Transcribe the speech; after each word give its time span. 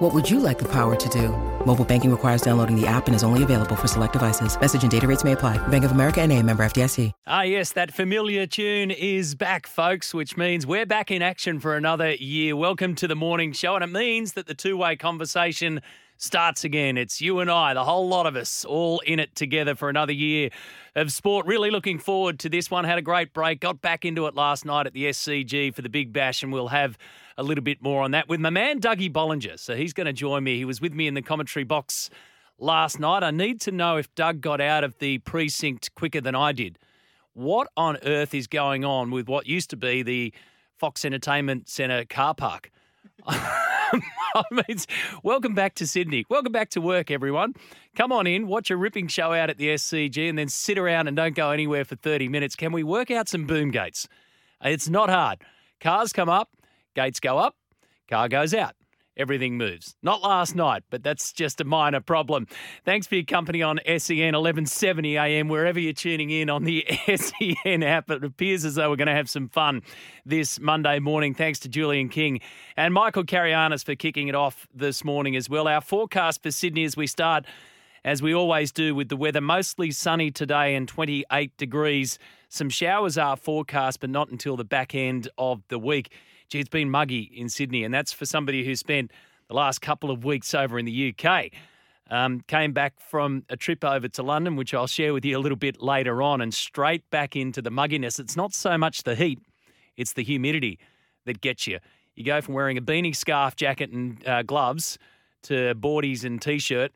What 0.00 0.14
would 0.14 0.30
you 0.30 0.40
like 0.40 0.58
the 0.58 0.68
power 0.72 0.96
to 0.96 1.08
do? 1.10 1.28
Mobile 1.66 1.84
banking 1.84 2.10
requires 2.10 2.40
downloading 2.40 2.74
the 2.74 2.86
app 2.86 3.06
and 3.06 3.14
is 3.14 3.22
only 3.22 3.42
available 3.42 3.76
for 3.76 3.86
select 3.86 4.14
devices. 4.14 4.58
Message 4.58 4.80
and 4.80 4.90
data 4.90 5.06
rates 5.06 5.24
may 5.24 5.32
apply. 5.32 5.58
Bank 5.68 5.84
of 5.84 5.90
America 5.90 6.22
and 6.22 6.32
a 6.32 6.42
member 6.42 6.64
FDIC. 6.64 7.12
Ah, 7.26 7.42
yes, 7.42 7.74
that 7.74 7.92
familiar 7.92 8.46
tune 8.46 8.90
is 8.90 9.34
back, 9.34 9.66
folks, 9.66 10.14
which 10.14 10.38
means 10.38 10.66
we're 10.66 10.86
back 10.86 11.10
in 11.10 11.20
action 11.20 11.60
for 11.60 11.76
another 11.76 12.14
year. 12.14 12.56
Welcome 12.56 12.94
to 12.94 13.06
the 13.06 13.14
morning 13.14 13.52
show, 13.52 13.74
and 13.74 13.84
it 13.84 13.88
means 13.88 14.32
that 14.32 14.46
the 14.46 14.54
two-way 14.54 14.96
conversation 14.96 15.82
starts 16.20 16.64
again. 16.64 16.98
It's 16.98 17.20
you 17.20 17.40
and 17.40 17.50
I, 17.50 17.74
the 17.74 17.84
whole 17.84 18.06
lot 18.06 18.26
of 18.26 18.36
us, 18.36 18.64
all 18.64 19.00
in 19.00 19.18
it 19.18 19.34
together 19.34 19.74
for 19.74 19.88
another 19.88 20.12
year 20.12 20.50
of 20.94 21.10
sport. 21.10 21.46
Really 21.46 21.70
looking 21.70 21.98
forward 21.98 22.38
to 22.40 22.48
this 22.48 22.70
one. 22.70 22.84
Had 22.84 22.98
a 22.98 23.02
great 23.02 23.32
break. 23.32 23.60
Got 23.60 23.80
back 23.80 24.04
into 24.04 24.26
it 24.26 24.34
last 24.34 24.64
night 24.64 24.86
at 24.86 24.92
the 24.92 25.06
SCG 25.06 25.74
for 25.74 25.80
the 25.82 25.88
Big 25.88 26.12
Bash, 26.12 26.42
and 26.42 26.52
we'll 26.52 26.68
have 26.68 26.98
a 27.38 27.42
little 27.42 27.64
bit 27.64 27.82
more 27.82 28.02
on 28.02 28.10
that 28.10 28.28
with 28.28 28.38
my 28.38 28.50
man 28.50 28.80
Dougie 28.80 29.10
Bollinger. 29.10 29.58
So 29.58 29.74
he's 29.74 29.94
going 29.94 30.06
to 30.06 30.12
join 30.12 30.44
me. 30.44 30.58
He 30.58 30.64
was 30.66 30.80
with 30.80 30.92
me 30.92 31.06
in 31.06 31.14
the 31.14 31.22
commentary 31.22 31.64
box 31.64 32.10
last 32.58 33.00
night. 33.00 33.22
I 33.22 33.30
need 33.30 33.60
to 33.62 33.72
know 33.72 33.96
if 33.96 34.14
Doug 34.14 34.42
got 34.42 34.60
out 34.60 34.84
of 34.84 34.98
the 34.98 35.18
precinct 35.18 35.94
quicker 35.94 36.20
than 36.20 36.34
I 36.34 36.52
did. 36.52 36.78
What 37.32 37.68
on 37.78 37.96
earth 38.04 38.34
is 38.34 38.46
going 38.46 38.84
on 38.84 39.10
with 39.10 39.26
what 39.26 39.46
used 39.46 39.70
to 39.70 39.76
be 39.76 40.02
the 40.02 40.34
Fox 40.76 41.04
Entertainment 41.04 41.70
Centre 41.70 42.04
car 42.04 42.34
park? 42.34 42.70
I 44.34 44.42
mean, 44.50 44.78
welcome 45.22 45.54
back 45.54 45.74
to 45.76 45.86
Sydney. 45.86 46.24
Welcome 46.28 46.52
back 46.52 46.70
to 46.70 46.80
work, 46.80 47.10
everyone. 47.10 47.54
Come 47.96 48.12
on 48.12 48.26
in, 48.26 48.46
watch 48.46 48.70
a 48.70 48.76
ripping 48.76 49.08
show 49.08 49.32
out 49.32 49.50
at 49.50 49.58
the 49.58 49.68
SCG, 49.68 50.28
and 50.28 50.38
then 50.38 50.48
sit 50.48 50.78
around 50.78 51.08
and 51.08 51.16
don't 51.16 51.34
go 51.34 51.50
anywhere 51.50 51.84
for 51.84 51.96
30 51.96 52.28
minutes. 52.28 52.56
Can 52.56 52.72
we 52.72 52.82
work 52.82 53.10
out 53.10 53.28
some 53.28 53.46
boom 53.46 53.70
gates? 53.70 54.08
It's 54.62 54.88
not 54.88 55.10
hard. 55.10 55.42
Cars 55.80 56.12
come 56.12 56.28
up, 56.28 56.50
gates 56.94 57.20
go 57.20 57.38
up, 57.38 57.56
car 58.08 58.28
goes 58.28 58.54
out 58.54 58.74
everything 59.16 59.56
moves. 59.56 59.94
Not 60.02 60.22
last 60.22 60.54
night, 60.54 60.82
but 60.90 61.02
that's 61.02 61.32
just 61.32 61.60
a 61.60 61.64
minor 61.64 62.00
problem. 62.00 62.46
Thanks 62.84 63.06
for 63.06 63.16
your 63.16 63.24
company 63.24 63.62
on 63.62 63.78
SEN 63.86 64.34
1170 64.34 65.16
AM, 65.16 65.48
wherever 65.48 65.78
you're 65.78 65.92
tuning 65.92 66.30
in 66.30 66.48
on 66.48 66.64
the 66.64 66.84
SEN 67.06 67.82
app. 67.82 68.10
It 68.10 68.24
appears 68.24 68.64
as 68.64 68.76
though 68.76 68.90
we're 68.90 68.96
going 68.96 69.08
to 69.08 69.14
have 69.14 69.30
some 69.30 69.48
fun 69.48 69.82
this 70.24 70.60
Monday 70.60 70.98
morning. 70.98 71.34
Thanks 71.34 71.58
to 71.60 71.68
Julian 71.68 72.08
King 72.08 72.40
and 72.76 72.94
Michael 72.94 73.24
Carayannis 73.24 73.82
for 73.82 73.94
kicking 73.94 74.28
it 74.28 74.34
off 74.34 74.66
this 74.74 75.04
morning 75.04 75.36
as 75.36 75.48
well. 75.48 75.68
Our 75.68 75.80
forecast 75.80 76.42
for 76.42 76.50
Sydney 76.50 76.84
as 76.84 76.96
we 76.96 77.06
start, 77.06 77.44
as 78.04 78.22
we 78.22 78.34
always 78.34 78.72
do, 78.72 78.94
with 78.94 79.08
the 79.08 79.16
weather 79.16 79.40
mostly 79.40 79.90
sunny 79.90 80.30
today 80.30 80.74
and 80.74 80.88
28 80.88 81.56
degrees. 81.56 82.18
Some 82.48 82.70
showers 82.70 83.18
are 83.18 83.36
forecast, 83.36 84.00
but 84.00 84.10
not 84.10 84.30
until 84.30 84.56
the 84.56 84.64
back 84.64 84.94
end 84.94 85.28
of 85.36 85.62
the 85.68 85.78
week 85.78 86.10
gee, 86.50 86.60
it's 86.60 86.68
been 86.68 86.90
muggy 86.90 87.30
in 87.34 87.48
Sydney, 87.48 87.84
and 87.84 87.94
that's 87.94 88.12
for 88.12 88.26
somebody 88.26 88.64
who 88.64 88.74
spent 88.74 89.12
the 89.48 89.54
last 89.54 89.80
couple 89.80 90.10
of 90.10 90.24
weeks 90.24 90.52
over 90.52 90.78
in 90.78 90.84
the 90.84 91.14
UK. 91.14 91.50
Um, 92.10 92.40
came 92.48 92.72
back 92.72 92.94
from 92.98 93.44
a 93.48 93.56
trip 93.56 93.84
over 93.84 94.08
to 94.08 94.22
London, 94.22 94.56
which 94.56 94.74
I'll 94.74 94.88
share 94.88 95.14
with 95.14 95.24
you 95.24 95.38
a 95.38 95.40
little 95.40 95.56
bit 95.56 95.80
later 95.80 96.22
on, 96.22 96.40
and 96.40 96.52
straight 96.52 97.08
back 97.10 97.36
into 97.36 97.62
the 97.62 97.70
mugginess. 97.70 98.18
It's 98.18 98.36
not 98.36 98.52
so 98.52 98.76
much 98.76 99.04
the 99.04 99.14
heat, 99.14 99.38
it's 99.96 100.12
the 100.12 100.24
humidity 100.24 100.80
that 101.24 101.40
gets 101.40 101.68
you. 101.68 101.78
You 102.16 102.24
go 102.24 102.40
from 102.40 102.54
wearing 102.54 102.76
a 102.76 102.82
beanie, 102.82 103.14
scarf, 103.14 103.54
jacket, 103.54 103.90
and 103.92 104.26
uh, 104.26 104.42
gloves 104.42 104.98
to 105.44 105.74
boardies 105.76 106.24
and 106.24 106.42
t 106.42 106.58
shirt 106.58 106.92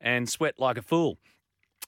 and 0.00 0.28
sweat 0.28 0.54
like 0.58 0.78
a 0.78 0.82
fool. 0.82 1.18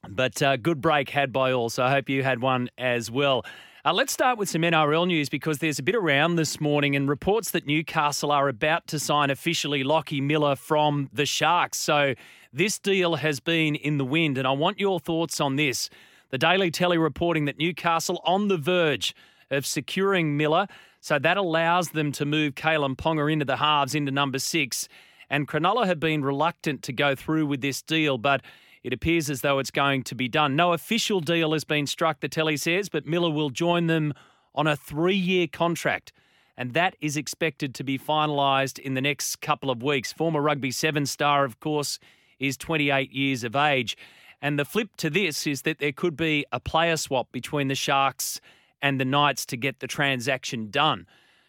But 0.09 0.43
uh, 0.43 0.57
good 0.57 0.81
break 0.81 1.11
had 1.11 1.33
by 1.33 1.53
all, 1.53 1.71
so 1.71 1.85
I 1.85 1.91
hope 1.91 2.09
you 2.09 2.25
had 2.25 2.43
one 2.43 2.69
as 2.77 3.11
well. 3.11 3.45
Uh, 3.87 3.93
let's 3.93 4.15
start 4.15 4.39
with 4.39 4.49
some 4.49 4.63
NRL 4.63 5.07
news 5.07 5.29
because 5.29 5.59
there's 5.59 5.79
a 5.79 5.83
bit 5.83 5.95
around 5.95 6.37
this 6.37 6.59
morning 6.59 6.97
and 6.97 7.07
reports 7.07 7.51
that 7.51 7.67
Newcastle 7.67 8.33
are 8.33 8.49
about 8.49 8.87
to 8.87 8.99
sign 8.99 9.29
officially 9.29 9.85
Lachie 9.85 10.23
Miller 10.23 10.57
from 10.57 11.11
the 11.13 11.27
Sharks. 11.27 11.77
So 11.81 12.15
this 12.51 12.79
deal 12.79 13.17
has 13.17 13.41
been 13.41 13.75
in 13.75 13.99
the 13.99 14.05
wind, 14.07 14.39
and 14.39 14.49
I 14.49 14.53
want 14.53 14.81
your 14.81 15.01
thoughts 15.01 15.39
on 15.39 15.57
this. 15.57 15.91
The 16.31 16.39
Daily 16.39 16.71
Telly 16.71 16.97
reporting 16.97 17.45
that 17.45 17.59
Newcastle 17.59 18.23
on 18.25 18.49
the 18.49 18.57
verge 18.57 19.15
of 19.51 19.67
securing 19.67 20.35
Miller, 20.39 20.67
so 21.01 21.19
that 21.19 21.37
allows 21.37 21.91
them 21.91 22.11
to 22.13 22.25
move 22.25 22.55
Kalyn 22.55 22.97
Ponga 22.97 23.31
into 23.31 23.45
the 23.45 23.57
halves 23.57 23.95
into 23.95 24.11
number 24.11 24.39
six. 24.39 24.89
And 25.29 25.47
Cronulla 25.47 25.85
have 25.85 26.01
been 26.01 26.25
reluctant 26.25 26.83
to 26.85 26.93
go 26.95 27.15
through 27.15 27.45
with 27.45 27.61
this 27.61 27.83
deal, 27.83 28.17
but 28.17 28.41
it 28.85 28.93
appears 28.93 29.31
as 29.31 29.41
though 29.41 29.59
it's 29.59 29.71
going 29.71 30.03
to 30.05 30.15
be 30.15 30.29
done. 30.29 30.55
No 30.55 30.75
official 30.75 31.21
deal 31.21 31.53
has 31.53 31.65
been 31.65 31.87
struck, 31.87 32.21
the 32.21 32.29
telly 32.29 32.59
says, 32.59 32.91
but 32.91 33.07
Miller 33.07 33.31
will 33.31 33.51
join 33.51 33.87
them 33.87 34.13
on 34.55 34.67
a 34.67 34.77
three 34.77 35.17
year 35.17 35.47
contract. 35.47 36.13
And 36.57 36.75
that 36.75 36.95
is 37.01 37.17
expected 37.17 37.75
to 37.75 37.83
be 37.83 37.99
finalised 37.99 38.79
in 38.79 38.95
the 38.95 39.01
next 39.01 39.41
couple 39.41 39.71
of 39.71 39.83
weeks. 39.83 40.13
Former 40.13 40.41
Rugby 40.41 40.71
Seven 40.71 41.07
star, 41.07 41.45
of 41.45 41.59
course, 41.59 41.99
is 42.39 42.57
28 42.57 43.11
years 43.11 43.43
of 43.43 43.57
age. 43.57 43.97
And 44.41 44.59
the 44.59 44.67
flip 44.67 44.91
to 44.99 45.09
this 45.09 45.47
is 45.47 45.63
that 45.63 45.79
there 45.79 45.91
could 45.91 46.17
be 46.17 46.45
a 46.53 46.61
player 46.61 46.99
swap 46.99 47.33
between 47.33 47.69
the 47.69 47.75
Sharks 47.75 48.41
and 48.83 49.01
the 49.01 49.05
Knights 49.05 49.47
to 49.47 49.57
get 49.57 49.81
the 49.81 49.87
transaction 49.87 50.71
done. 50.71 51.07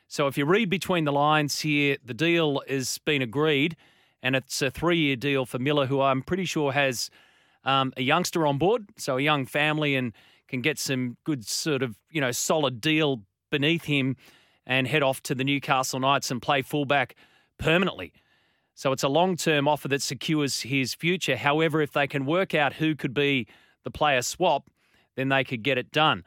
So 0.07 0.27
if 0.27 0.37
you 0.37 0.45
read 0.45 0.69
between 0.69 1.03
the 1.03 1.11
lines 1.11 1.59
here, 1.59 1.97
the 2.03 2.13
deal 2.13 2.61
has 2.69 2.99
been 2.99 3.21
agreed, 3.21 3.75
and 4.23 4.35
it's 4.35 4.61
a 4.61 4.71
three 4.71 4.97
year 4.97 5.17
deal 5.17 5.45
for 5.45 5.59
Miller, 5.59 5.87
who 5.87 5.99
I'm 5.99 6.21
pretty 6.21 6.45
sure 6.45 6.71
has 6.71 7.09
um, 7.65 7.93
a 7.97 8.01
youngster 8.01 8.47
on 8.47 8.57
board, 8.57 8.85
so 8.97 9.17
a 9.17 9.21
young 9.21 9.45
family, 9.45 9.95
and 9.95 10.13
can 10.47 10.61
get 10.61 10.77
some 10.77 11.17
good 11.23 11.45
sort 11.45 11.81
of 11.81 11.97
you 12.11 12.21
know 12.21 12.31
solid 12.31 12.79
deal 12.79 13.21
beneath 13.51 13.85
him, 13.85 14.15
and 14.65 14.87
head 14.87 15.03
off 15.03 15.21
to 15.23 15.35
the 15.35 15.43
Newcastle 15.43 15.99
Knights 15.99 16.31
and 16.31 16.41
play 16.41 16.61
fullback 16.61 17.15
permanently. 17.57 18.13
So 18.75 18.91
it's 18.91 19.03
a 19.03 19.09
long 19.09 19.37
term 19.37 19.67
offer 19.67 19.87
that 19.87 20.01
secures 20.01 20.61
his 20.61 20.93
future. 20.93 21.37
However, 21.37 21.81
if 21.81 21.93
they 21.93 22.07
can 22.07 22.25
work 22.25 22.53
out 22.53 22.73
who 22.73 22.95
could 22.95 23.13
be 23.13 23.47
the 23.83 23.91
player 23.91 24.21
swap, 24.21 24.69
then 25.15 25.29
they 25.29 25.43
could 25.43 25.63
get 25.63 25.77
it 25.77 25.91
done. 25.91 26.23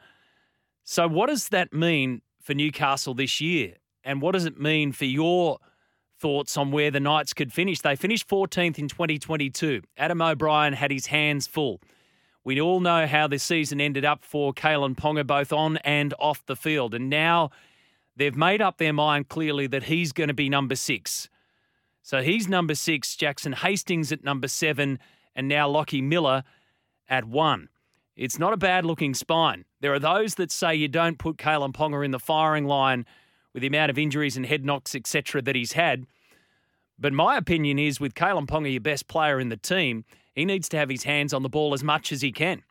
So, 0.83 1.07
what 1.07 1.27
does 1.27 1.49
that 1.49 1.71
mean 1.71 2.21
for 2.41 2.55
Newcastle 2.55 3.13
this 3.13 3.39
year? 3.39 3.75
And 4.03 4.21
what 4.21 4.31
does 4.31 4.45
it 4.45 4.59
mean 4.59 4.91
for 4.91 5.05
your 5.05 5.59
thoughts 6.19 6.57
on 6.57 6.71
where 6.71 6.91
the 6.91 6.99
Knights 6.99 7.33
could 7.33 7.53
finish. 7.53 7.79
They 7.79 7.95
finished 7.95 8.27
14th 8.27 8.77
in 8.77 8.87
2022. 8.87 9.81
Adam 9.97 10.21
O'Brien 10.21 10.73
had 10.73 10.91
his 10.91 11.07
hands 11.07 11.47
full. 11.47 11.79
We 12.43 12.59
all 12.59 12.79
know 12.79 13.05
how 13.05 13.27
this 13.27 13.43
season 13.43 13.81
ended 13.81 14.05
up 14.05 14.23
for 14.23 14.53
Kalyn 14.53 14.95
Ponga, 14.95 15.25
both 15.25 15.53
on 15.53 15.77
and 15.77 16.13
off 16.19 16.45
the 16.45 16.55
field. 16.55 16.93
And 16.93 17.09
now 17.09 17.51
they've 18.15 18.35
made 18.35 18.61
up 18.61 18.77
their 18.77 18.93
mind 18.93 19.29
clearly 19.29 19.67
that 19.67 19.83
he's 19.83 20.11
going 20.11 20.29
to 20.29 20.33
be 20.33 20.49
number 20.49 20.75
six. 20.75 21.29
So 22.01 22.21
he's 22.21 22.47
number 22.47 22.75
six, 22.75 23.15
Jackson 23.15 23.53
Hastings 23.53 24.11
at 24.11 24.23
number 24.23 24.47
seven, 24.47 24.99
and 25.35 25.47
now 25.47 25.69
Lachie 25.69 26.03
Miller 26.03 26.43
at 27.07 27.25
one. 27.25 27.69
It's 28.15 28.39
not 28.39 28.51
a 28.51 28.57
bad 28.57 28.85
looking 28.85 29.13
spine. 29.13 29.65
There 29.79 29.93
are 29.93 29.99
those 29.99 30.35
that 30.35 30.51
say 30.51 30.75
you 30.75 30.87
don't 30.87 31.17
put 31.19 31.37
Kalyn 31.37 31.73
Ponga 31.73 32.03
in 32.03 32.11
the 32.11 32.19
firing 32.19 32.65
line 32.65 33.05
with 33.59 33.71
the 33.71 33.77
amount 33.77 33.89
of 33.89 33.99
injuries 33.99 34.37
and 34.37 34.45
head 34.45 34.63
knocks, 34.63 34.95
etc., 34.95 35.41
that 35.41 35.53
he's 35.53 35.73
had. 35.73 36.05
But 36.97 37.11
my 37.11 37.35
opinion 37.35 37.77
is 37.77 37.99
with 37.99 38.13
Kalyn 38.13 38.47
Ponga, 38.47 38.71
your 38.71 38.79
best 38.79 39.09
player 39.09 39.37
in 39.37 39.49
the 39.49 39.57
team, 39.57 40.05
he 40.33 40.45
needs 40.45 40.69
to 40.69 40.77
have 40.77 40.87
his 40.89 41.03
hands 41.03 41.33
on 41.33 41.43
the 41.43 41.49
ball 41.49 41.73
as 41.73 41.83
much 41.83 42.13
as 42.13 42.21
he 42.21 42.31
can. 42.31 42.63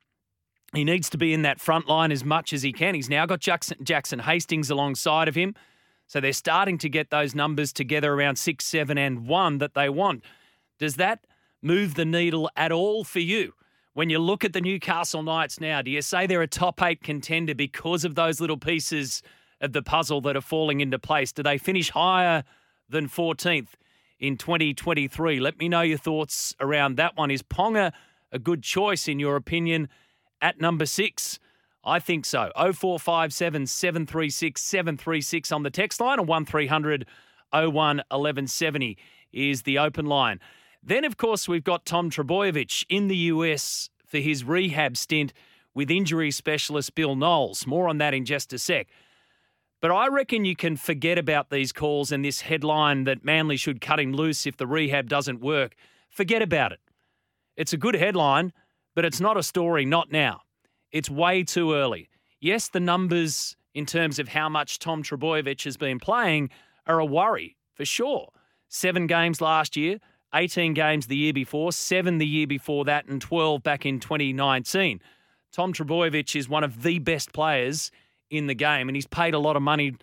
He 0.72 0.84
needs 0.84 1.10
to 1.10 1.18
be 1.18 1.34
in 1.34 1.42
that 1.42 1.60
front 1.60 1.88
line 1.88 2.10
as 2.10 2.24
much 2.24 2.54
as 2.54 2.62
he 2.62 2.72
can. 2.72 2.94
He's 2.94 3.10
now 3.10 3.26
got 3.26 3.40
Jackson, 3.40 3.76
Jackson 3.82 4.20
Hastings 4.20 4.70
alongside 4.70 5.28
of 5.28 5.34
him. 5.34 5.54
So 6.06 6.20
they're 6.20 6.32
starting 6.32 6.78
to 6.78 6.88
get 6.88 7.10
those 7.10 7.34
numbers 7.34 7.70
together 7.70 8.14
around 8.14 8.36
six, 8.36 8.64
seven, 8.64 8.96
and 8.96 9.26
one 9.26 9.58
that 9.58 9.74
they 9.74 9.90
want. 9.90 10.24
Does 10.78 10.96
that 10.96 11.26
move 11.60 11.96
the 11.96 12.06
needle 12.06 12.48
at 12.56 12.72
all 12.72 13.04
for 13.04 13.20
you? 13.20 13.52
When 13.92 14.08
you 14.08 14.18
look 14.18 14.42
at 14.42 14.54
the 14.54 14.62
Newcastle 14.62 15.22
Knights 15.22 15.60
now, 15.60 15.82
do 15.82 15.90
you 15.90 16.00
say 16.00 16.26
they're 16.26 16.40
a 16.40 16.46
top 16.46 16.82
eight 16.82 17.02
contender 17.02 17.54
because 17.54 18.06
of 18.06 18.14
those 18.14 18.40
little 18.40 18.56
pieces 18.56 19.22
of 19.60 19.72
the 19.72 19.82
puzzle 19.82 20.20
that 20.22 20.36
are 20.36 20.42
falling 20.42 20.80
into 20.80 20.98
place? 20.98 21.32
Do 21.32 21.42
they 21.42 21.58
finish 21.58 21.90
higher 21.90 22.44
than 22.88 23.08
14th 23.08 23.68
in 24.18 24.36
2023? 24.36 25.40
Let 25.40 25.58
me 25.58 25.68
know 25.68 25.82
your 25.82 25.98
thoughts 25.98 26.54
around 26.60 26.96
that 26.96 27.16
one. 27.16 27.30
Is 27.30 27.42
Ponga 27.42 27.92
a 28.32 28.38
good 28.38 28.62
choice, 28.62 29.08
in 29.08 29.18
your 29.18 29.36
opinion, 29.36 29.88
at 30.40 30.60
number 30.60 30.86
six? 30.86 31.38
I 31.84 32.00
think 32.00 32.26
so. 32.26 32.50
0457 32.56 33.66
736 33.66 34.60
736 34.60 35.52
on 35.52 35.62
the 35.62 35.70
text 35.70 36.00
line, 36.00 36.18
or 36.18 36.24
1300 36.24 37.06
01 37.52 37.72
1170 37.72 38.98
is 39.32 39.62
the 39.62 39.78
open 39.78 40.06
line. 40.06 40.40
Then, 40.82 41.04
of 41.04 41.16
course, 41.16 41.48
we've 41.48 41.64
got 41.64 41.86
Tom 41.86 42.10
Trbojevic 42.10 42.84
in 42.88 43.08
the 43.08 43.16
US 43.16 43.90
for 44.06 44.18
his 44.18 44.44
rehab 44.44 44.96
stint 44.96 45.32
with 45.74 45.90
injury 45.90 46.30
specialist 46.30 46.94
Bill 46.94 47.14
Knowles. 47.14 47.66
More 47.66 47.88
on 47.88 47.98
that 47.98 48.14
in 48.14 48.24
just 48.24 48.52
a 48.52 48.58
sec. 48.58 48.88
But 49.80 49.92
I 49.92 50.08
reckon 50.08 50.44
you 50.44 50.56
can 50.56 50.76
forget 50.76 51.18
about 51.18 51.50
these 51.50 51.72
calls 51.72 52.10
and 52.10 52.24
this 52.24 52.40
headline 52.40 53.04
that 53.04 53.24
Manly 53.24 53.56
should 53.56 53.80
cut 53.80 54.00
him 54.00 54.12
loose 54.12 54.46
if 54.46 54.56
the 54.56 54.66
rehab 54.66 55.08
doesn't 55.08 55.40
work. 55.40 55.74
Forget 56.08 56.42
about 56.42 56.72
it. 56.72 56.80
It's 57.56 57.72
a 57.72 57.76
good 57.76 57.94
headline, 57.94 58.52
but 58.94 59.04
it's 59.04 59.20
not 59.20 59.36
a 59.36 59.42
story, 59.42 59.84
not 59.84 60.10
now. 60.10 60.42
It's 60.90 61.08
way 61.08 61.44
too 61.44 61.74
early. 61.74 62.08
Yes, 62.40 62.68
the 62.68 62.80
numbers 62.80 63.56
in 63.74 63.86
terms 63.86 64.18
of 64.18 64.28
how 64.28 64.48
much 64.48 64.80
Tom 64.80 65.02
Trbojevic 65.02 65.62
has 65.64 65.76
been 65.76 66.00
playing 66.00 66.50
are 66.86 66.98
a 66.98 67.04
worry, 67.04 67.56
for 67.74 67.84
sure. 67.84 68.30
Seven 68.68 69.06
games 69.06 69.40
last 69.40 69.76
year, 69.76 69.98
18 70.34 70.74
games 70.74 71.06
the 71.06 71.16
year 71.16 71.32
before, 71.32 71.72
seven 71.72 72.18
the 72.18 72.26
year 72.26 72.46
before 72.46 72.84
that, 72.84 73.06
and 73.06 73.20
12 73.20 73.62
back 73.62 73.86
in 73.86 74.00
2019. 74.00 75.00
Tom 75.52 75.72
Trbojevic 75.72 76.34
is 76.36 76.48
one 76.48 76.64
of 76.64 76.82
the 76.82 76.98
best 76.98 77.32
players 77.32 77.90
in 78.30 78.46
the 78.46 78.54
game, 78.54 78.88
and 78.88 78.96
he's 78.96 79.06
paid 79.06 79.34
a 79.34 79.38
lot 79.38 79.56
of 79.56 79.62
money 79.62 79.96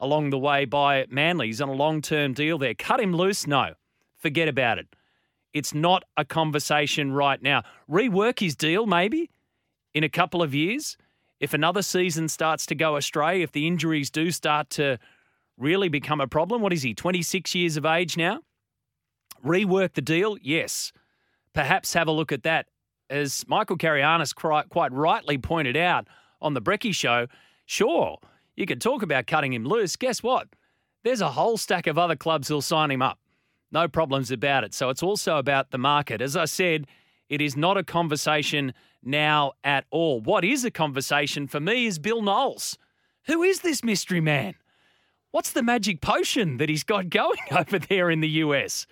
along 0.00 0.30
the 0.30 0.38
way 0.38 0.64
by 0.64 1.06
Manly. 1.10 1.46
He's 1.46 1.60
on 1.60 1.68
a 1.68 1.74
long 1.74 2.02
term 2.02 2.32
deal 2.32 2.58
there. 2.58 2.74
Cut 2.74 3.00
him 3.00 3.14
loose? 3.14 3.46
No. 3.46 3.74
Forget 4.16 4.48
about 4.48 4.78
it. 4.78 4.86
It's 5.52 5.74
not 5.74 6.04
a 6.16 6.24
conversation 6.24 7.12
right 7.12 7.42
now. 7.42 7.62
Rework 7.90 8.40
his 8.40 8.54
deal, 8.54 8.86
maybe, 8.86 9.30
in 9.94 10.04
a 10.04 10.08
couple 10.08 10.42
of 10.42 10.54
years. 10.54 10.96
If 11.40 11.54
another 11.54 11.82
season 11.82 12.28
starts 12.28 12.66
to 12.66 12.74
go 12.74 12.96
astray, 12.96 13.42
if 13.42 13.52
the 13.52 13.66
injuries 13.66 14.10
do 14.10 14.30
start 14.30 14.70
to 14.70 14.98
really 15.56 15.88
become 15.88 16.20
a 16.20 16.26
problem, 16.26 16.62
what 16.62 16.72
is 16.72 16.82
he, 16.82 16.94
26 16.94 17.54
years 17.54 17.76
of 17.76 17.84
age 17.84 18.16
now? 18.16 18.40
Rework 19.44 19.94
the 19.94 20.02
deal? 20.02 20.36
Yes. 20.42 20.92
Perhaps 21.54 21.94
have 21.94 22.08
a 22.08 22.12
look 22.12 22.32
at 22.32 22.42
that. 22.42 22.66
As 23.10 23.44
Michael 23.48 23.76
Carayannis 23.76 24.34
quite 24.34 24.92
rightly 24.92 25.38
pointed 25.38 25.76
out 25.76 26.08
on 26.42 26.54
the 26.54 26.60
Brecky 26.60 26.94
show, 26.94 27.26
sure, 27.68 28.18
you 28.56 28.66
could 28.66 28.80
talk 28.80 29.02
about 29.02 29.26
cutting 29.26 29.52
him 29.52 29.64
loose. 29.64 29.94
Guess 29.94 30.22
what? 30.22 30.48
There's 31.04 31.20
a 31.20 31.28
whole 31.28 31.56
stack 31.56 31.86
of 31.86 31.98
other 31.98 32.16
clubs 32.16 32.48
who'll 32.48 32.62
sign 32.62 32.90
him 32.90 33.02
up. 33.02 33.18
No 33.70 33.86
problems 33.86 34.30
about 34.30 34.64
it. 34.64 34.74
So 34.74 34.88
it's 34.88 35.02
also 35.02 35.36
about 35.36 35.70
the 35.70 35.78
market. 35.78 36.20
As 36.20 36.36
I 36.36 36.46
said, 36.46 36.86
it 37.28 37.40
is 37.40 37.56
not 37.56 37.76
a 37.76 37.84
conversation 37.84 38.72
now 39.02 39.52
at 39.62 39.84
all. 39.90 40.20
What 40.20 40.44
is 40.44 40.64
a 40.64 40.70
conversation 40.70 41.46
for 41.46 41.60
me 41.60 41.86
is 41.86 41.98
Bill 41.98 42.22
Knowles. 42.22 42.78
Who 43.26 43.42
is 43.42 43.60
this 43.60 43.84
mystery 43.84 44.20
man? 44.20 44.54
What's 45.30 45.52
the 45.52 45.62
magic 45.62 46.00
potion 46.00 46.56
that 46.56 46.70
he's 46.70 46.84
got 46.84 47.10
going 47.10 47.38
over 47.52 47.78
there 47.78 48.10
in 48.10 48.20
the 48.20 48.28
US? 48.28 48.86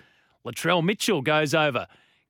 Latrell 0.47 0.85
Mitchell 0.85 1.23
goes 1.23 1.55
over, 1.55 1.87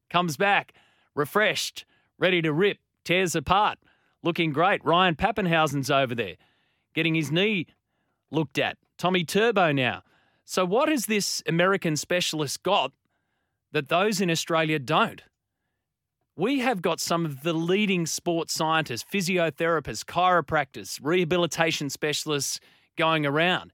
comes 0.08 0.36
back, 0.36 0.72
refreshed, 1.14 1.84
ready 2.18 2.40
to 2.40 2.52
rip, 2.52 2.78
tears 3.04 3.34
apart, 3.34 3.78
looking 4.26 4.52
great. 4.52 4.84
Ryan 4.84 5.14
Papenhuyzen's 5.14 5.90
over 5.90 6.14
there, 6.14 6.34
getting 6.94 7.14
his 7.14 7.30
knee 7.32 7.66
looked 8.30 8.58
at. 8.58 8.76
Tommy 8.98 9.24
Turbo 9.24 9.72
now. 9.72 10.02
So, 10.44 10.64
what 10.64 10.88
has 10.88 11.06
this 11.06 11.42
American 11.46 11.96
specialist 11.96 12.62
got 12.62 12.92
that 13.72 13.88
those 13.88 14.20
in 14.20 14.30
Australia 14.30 14.78
don't? 14.78 15.22
We 16.36 16.58
have 16.60 16.82
got 16.82 17.00
some 17.00 17.24
of 17.24 17.42
the 17.42 17.54
leading 17.54 18.04
sports 18.04 18.52
scientists, 18.52 19.04
physiotherapists, 19.10 20.04
chiropractors, 20.04 21.00
rehabilitation 21.02 21.88
specialists 21.88 22.60
going 22.96 23.24
around. 23.24 23.72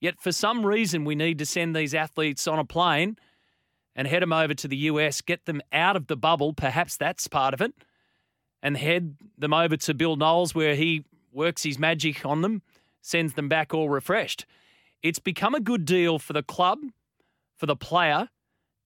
Yet, 0.00 0.20
for 0.20 0.32
some 0.32 0.66
reason, 0.66 1.04
we 1.04 1.14
need 1.14 1.38
to 1.38 1.46
send 1.46 1.76
these 1.76 1.94
athletes 1.94 2.48
on 2.48 2.58
a 2.58 2.64
plane 2.64 3.16
and 3.94 4.08
head 4.08 4.22
them 4.22 4.32
over 4.32 4.54
to 4.54 4.68
the 4.68 4.76
US, 4.76 5.20
get 5.20 5.44
them 5.44 5.60
out 5.72 5.94
of 5.94 6.06
the 6.06 6.16
bubble. 6.16 6.52
Perhaps 6.52 6.96
that's 6.96 7.28
part 7.28 7.54
of 7.54 7.60
it. 7.60 7.74
And 8.62 8.76
head 8.76 9.16
them 9.38 9.54
over 9.54 9.76
to 9.78 9.94
Bill 9.94 10.16
Knowles, 10.16 10.54
where 10.54 10.74
he 10.74 11.04
works 11.32 11.62
his 11.62 11.78
magic 11.78 12.26
on 12.26 12.42
them, 12.42 12.62
sends 13.00 13.34
them 13.34 13.48
back 13.48 13.72
all 13.72 13.88
refreshed. 13.88 14.44
It's 15.02 15.18
become 15.18 15.54
a 15.54 15.60
good 15.60 15.84
deal 15.84 16.18
for 16.18 16.34
the 16.34 16.42
club, 16.42 16.80
for 17.56 17.66
the 17.66 17.76
player, 17.76 18.28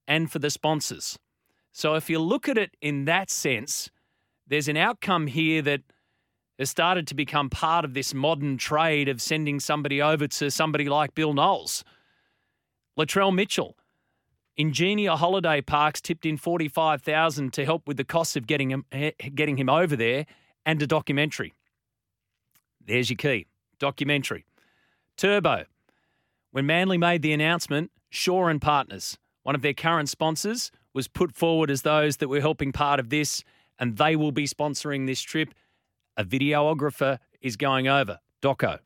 and 0.06 0.30
for 0.30 0.38
the 0.38 0.50
sponsors. 0.50 1.18
So 1.72 1.94
if 1.94 2.08
you 2.08 2.20
look 2.20 2.48
at 2.48 2.56
it 2.56 2.76
in 2.80 3.04
that 3.06 3.30
sense, 3.30 3.90
there's 4.46 4.68
an 4.68 4.76
outcome 4.76 5.26
here 5.26 5.60
that 5.62 5.80
has 6.58 6.70
started 6.70 7.08
to 7.08 7.14
become 7.14 7.50
part 7.50 7.84
of 7.84 7.94
this 7.94 8.14
modern 8.14 8.56
trade 8.56 9.08
of 9.08 9.20
sending 9.20 9.58
somebody 9.58 10.00
over 10.00 10.28
to 10.28 10.50
somebody 10.50 10.88
like 10.88 11.14
Bill 11.14 11.34
Knowles. 11.34 11.82
Latrell 12.96 13.34
Mitchell, 13.34 13.76
Ingenia 14.58 15.16
Holiday 15.16 15.60
Parks 15.60 16.00
tipped 16.00 16.24
in 16.24 16.36
45000 16.36 17.52
to 17.52 17.64
help 17.64 17.88
with 17.88 17.96
the 17.96 18.04
costs 18.04 18.36
of 18.36 18.46
getting 18.46 18.70
him, 18.70 18.84
getting 19.34 19.56
him 19.56 19.68
over 19.68 19.96
there 19.96 20.26
and 20.64 20.80
a 20.80 20.86
documentary. 20.86 21.52
There's 22.84 23.10
your 23.10 23.16
key 23.16 23.46
documentary. 23.78 24.44
Turbo. 25.16 25.64
When 26.52 26.66
Manly 26.66 26.98
made 26.98 27.22
the 27.22 27.32
announcement, 27.32 27.90
Shaw 28.10 28.46
and 28.46 28.62
Partners, 28.62 29.18
one 29.42 29.56
of 29.56 29.62
their 29.62 29.74
current 29.74 30.08
sponsors, 30.08 30.70
was 30.92 31.08
put 31.08 31.34
forward 31.34 31.70
as 31.70 31.82
those 31.82 32.18
that 32.18 32.28
were 32.28 32.40
helping 32.40 32.70
part 32.70 33.00
of 33.00 33.10
this, 33.10 33.42
and 33.78 33.96
they 33.96 34.14
will 34.14 34.30
be 34.30 34.46
sponsoring 34.46 35.06
this 35.06 35.20
trip. 35.20 35.52
A 36.16 36.24
videographer 36.24 37.18
is 37.40 37.56
going 37.56 37.88
over. 37.88 38.20
Doco 38.40 38.78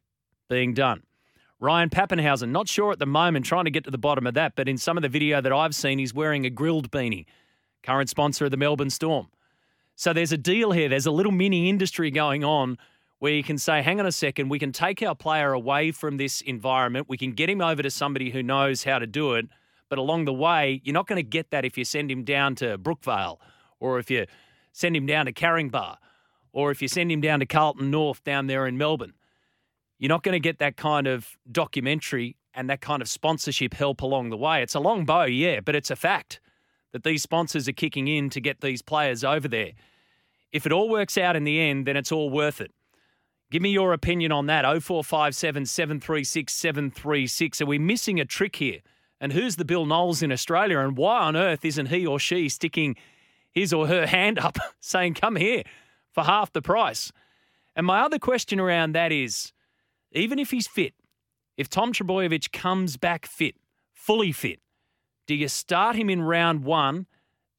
being 0.49 0.73
done. 0.73 1.03
Ryan 1.61 1.91
Papenhuyzen, 1.91 2.51
not 2.51 2.69
sure 2.69 2.93
at 2.93 3.01
the 3.01 3.07
moment, 3.07 3.45
trying 3.45 3.65
to 3.65 3.71
get 3.71 3.83
to 3.85 3.91
the 3.91 3.99
bottom 3.99 4.27
of 4.27 4.35
that, 4.35 4.55
but 4.55 4.69
in 4.69 4.79
some 4.79 4.97
of 4.97 5.03
the 5.03 5.09
video 5.09 5.41
that 5.41 5.53
I've 5.53 5.75
seen, 5.75 5.99
he's 5.99 6.15
wearing 6.15 6.47
a 6.47 6.51
Grill'd 6.51 6.91
beanie, 6.93 7.27
current 7.83 8.09
sponsor 8.09 8.45
of 8.45 8.53
the 8.53 8.57
Melbourne 8.57 8.91
Storm. 8.91 9.27
So 9.97 10.13
there's 10.13 10.31
a 10.31 10.39
deal 10.39 10.71
here. 10.71 10.89
There's 10.89 11.07
a 11.07 11.11
little 11.11 11.33
mini 11.33 11.69
industry 11.69 12.13
going 12.13 12.45
on 12.45 12.79
where 13.19 13.33
you 13.33 13.43
can 13.43 13.59
say, 13.59 13.83
hang 13.83 13.99
on 13.99 14.07
a 14.07 14.13
second, 14.13 14.49
we 14.49 14.61
can 14.61 14.71
take 14.71 15.03
our 15.03 15.17
player 15.17 15.53
away 15.53 15.91
from 15.91 16.17
this 16.17 16.41
environment. 16.43 17.09
We 17.09 17.17
can 17.17 17.33
get 17.33 17.51
him 17.51 17.61
over 17.61 17.83
to 17.83 17.91
somebody 17.91 18.31
who 18.31 18.41
knows 18.41 18.85
how 18.85 19.01
to 19.01 19.07
do 19.09 19.35
it. 19.35 19.47
But 19.89 19.99
along 19.99 20.27
the 20.27 20.33
way, 20.33 20.81
you're 20.85 20.95
not 20.95 21.09
going 21.09 21.17
to 21.17 21.29
get 21.29 21.51
that 21.51 21.65
if 21.65 21.77
you 21.77 21.85
send 21.85 22.11
him 22.11 22.23
down 22.23 22.55
to 22.57 22.79
Brookvale 22.79 23.39
or 23.81 23.99
if 23.99 24.09
you 24.11 24.27
send 24.73 24.97
him 24.97 25.07
down 25.07 25.27
to 25.27 25.33
Caringbah 25.33 25.97
or 26.53 26.71
if 26.71 26.81
you 26.81 26.87
send 26.87 27.11
him 27.11 27.21
down 27.21 27.41
to 27.41 27.47
Carlton 27.47 27.91
North 27.91 28.23
down 28.23 28.47
there 28.47 28.67
in 28.67 28.79
Melbourne. 28.79 29.15
You're 29.99 30.09
not 30.09 30.23
going 30.23 30.35
to 30.35 30.41
get 30.41 30.59
that 30.59 30.77
kind 30.77 31.07
of 31.07 31.37
documentary 31.51 32.37
and 32.55 32.71
that 32.71 32.81
kind 32.81 33.03
of 33.03 33.09
sponsorship 33.09 33.75
help 33.75 34.01
along 34.01 34.31
the 34.31 34.37
way. 34.37 34.63
It's 34.63 34.75
a 34.75 34.81
long 34.81 35.05
bow, 35.05 35.25
yeah, 35.25 35.61
but 35.61 35.75
it's 35.75 35.91
a 35.91 35.97
fact 35.97 36.41
that 36.93 37.05
these 37.05 37.23
sponsors 37.23 37.69
are 37.69 37.73
kicking 37.73 38.09
in 38.09 38.31
to 38.31 38.41
get 38.41 38.61
these 38.61 38.83
players 38.83 39.25
over 39.25 39.49
there. 39.49 39.73
If 40.53 40.65
it 40.67 40.73
all 40.73 40.89
works 40.89 41.19
out 41.19 41.37
in 41.37 41.45
the 41.45 41.61
end, 41.61 41.87
then 41.87 41.97
it's 41.97 42.13
all 42.13 42.31
worth 42.31 42.61
it. 42.61 42.73
Give 43.51 43.63
me 43.63 43.71
your 43.71 43.93
opinion 43.93 44.33
on 44.33 44.47
that. 44.47 44.65
0457 44.65 45.67
736 45.67 46.53
736. 46.53 47.61
Are 47.61 47.67
we 47.67 47.79
missing 47.79 48.21
a 48.21 48.25
trick 48.25 48.57
here? 48.57 48.81
And 49.21 49.33
who's 49.33 49.57
the 49.57 49.65
Bill 49.65 49.87
Knowles 49.87 50.23
in 50.23 50.31
Australia? 50.31 50.79
And 50.79 50.97
why 50.97 51.21
on 51.21 51.37
earth 51.37 51.65
isn't 51.65 51.87
he 51.87 52.07
or 52.07 52.19
she 52.19 52.49
sticking 52.49 52.97
his 53.51 53.73
or 53.73 53.87
her 53.87 54.07
hand 54.09 54.39
up 54.39 54.59
saying, 54.81 55.15
come 55.15 55.37
here 55.37 55.63
for 56.13 56.25
half 56.25 56.53
the 56.53 56.63
price? 56.63 57.11
And 57.75 57.87
my 57.87 58.01
other 58.01 58.19
question 58.19 58.61
around 58.61 58.93
that 58.93 59.13
is 59.13 59.53
even 60.13 60.39
if 60.39 60.51
he's 60.51 60.67
fit, 60.67 60.95
if 61.57 61.69
Tom 61.69 61.93
Trbojevic 61.93 62.53
comes 62.53 62.97
back 62.97 63.27
fit, 63.27 63.57
fully 63.93 64.33
fit, 64.33 64.61
do 65.27 65.35
you 65.35 65.49
start 65.49 65.97
him 65.97 66.09
in 66.09 66.23
round 66.23 66.65
one 66.65 67.07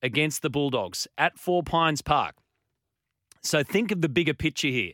against 0.01 0.41
the 0.41 0.49
Bulldogs 0.49 1.07
at 1.17 1.37
Four 1.37 1.63
Pines 1.63 2.01
Park? 2.01 2.35
So 3.41 3.63
think 3.63 3.91
of 3.91 4.01
the 4.01 4.09
bigger 4.09 4.33
picture 4.33 4.69
here. 4.69 4.93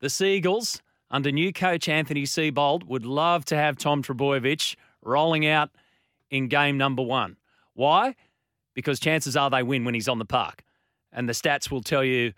The 0.00 0.10
Seagulls, 0.10 0.82
under 1.10 1.32
new 1.32 1.52
coach 1.52 1.88
Anthony 1.88 2.24
Seibold, 2.24 2.84
would 2.84 3.06
love 3.06 3.44
to 3.46 3.56
have 3.56 3.78
Tom 3.78 4.02
Trbojevic 4.02 4.76
rolling 5.02 5.46
out 5.46 5.70
in 6.30 6.48
game 6.48 6.76
number 6.76 7.02
one. 7.02 7.36
Why? 7.74 8.14
Because 8.74 9.00
chances 9.00 9.36
are 9.36 9.48
they 9.48 9.62
win 9.62 9.84
when 9.84 9.94
he's 9.94 10.08
on 10.08 10.18
the 10.18 10.24
park. 10.24 10.62
And 11.12 11.28
the 11.28 11.32
stats 11.32 11.70
will 11.70 11.82
tell 11.82 12.04
you 12.04 12.32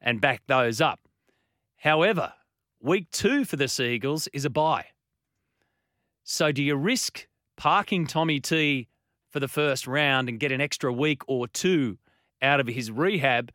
and 0.00 0.20
back 0.20 0.42
those 0.46 0.80
up. 0.80 1.00
However, 1.76 2.32
Week 2.80 3.10
two 3.10 3.44
for 3.44 3.56
the 3.56 3.66
Seagulls 3.66 4.28
is 4.32 4.44
a 4.44 4.50
bye. 4.50 4.86
So 6.22 6.52
do 6.52 6.62
you 6.62 6.76
risk 6.76 7.26
parking 7.56 8.06
Tommy 8.06 8.38
T 8.38 8.88
for 9.30 9.40
the 9.40 9.48
first 9.48 9.86
round 9.86 10.28
and 10.28 10.38
get 10.38 10.52
an 10.52 10.60
extra 10.60 10.92
week 10.92 11.22
or 11.26 11.48
two 11.48 11.98
out 12.40 12.60
of 12.60 12.68
his 12.68 12.90
rehab 12.90 13.50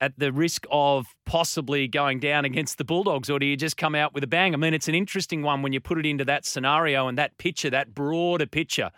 at 0.00 0.16
the 0.16 0.32
risk 0.32 0.64
of 0.70 1.06
possibly 1.26 1.88
going 1.88 2.20
down 2.20 2.44
against 2.44 2.78
the 2.78 2.84
Bulldogs, 2.84 3.28
or 3.28 3.40
do 3.40 3.46
you 3.46 3.56
just 3.56 3.76
come 3.76 3.96
out 3.96 4.14
with 4.14 4.22
a 4.22 4.28
bang? 4.28 4.54
I 4.54 4.56
mean, 4.56 4.74
it's 4.74 4.86
an 4.86 4.94
interesting 4.94 5.42
one 5.42 5.60
when 5.60 5.72
you 5.72 5.80
put 5.80 5.98
it 5.98 6.06
into 6.06 6.24
that 6.24 6.46
scenario 6.46 7.08
and 7.08 7.18
that 7.18 7.36
picture, 7.36 7.68
that 7.70 7.94
broader 7.94 8.46
picture, 8.46 8.92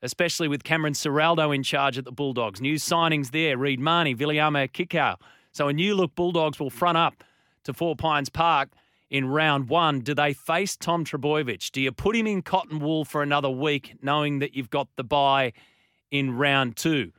especially 0.00 0.48
with 0.48 0.64
Cameron 0.64 0.94
Ciraldo 0.94 1.54
in 1.54 1.62
charge 1.62 1.98
at 1.98 2.06
the 2.06 2.12
Bulldogs. 2.12 2.62
New 2.62 2.76
signings 2.76 3.30
there, 3.30 3.58
Reed 3.58 3.78
Mahoney, 3.78 4.14
Viliame 4.14 4.72
Kikau. 4.72 5.16
So 5.52 5.68
a 5.68 5.72
new 5.74 5.94
look 5.94 6.14
Bulldogs 6.14 6.58
will 6.58 6.70
front 6.70 6.96
up 6.96 7.22
to 7.64 7.72
Four 7.72 7.96
Pines 7.96 8.28
Park 8.28 8.70
in 9.10 9.26
round 9.26 9.68
one. 9.68 10.00
Do 10.00 10.14
they 10.14 10.32
face 10.32 10.76
Tom 10.76 11.04
Trbojevic? 11.04 11.70
Do 11.72 11.80
you 11.80 11.92
put 11.92 12.16
him 12.16 12.26
in 12.26 12.42
cotton 12.42 12.80
wool 12.80 13.04
for 13.04 13.22
another 13.22 13.50
week, 13.50 13.94
knowing 14.02 14.38
that 14.38 14.54
you've 14.54 14.70
got 14.70 14.88
the 14.96 15.04
bye 15.04 15.52
in 16.10 16.36
round 16.36 16.76
two? 16.76 17.12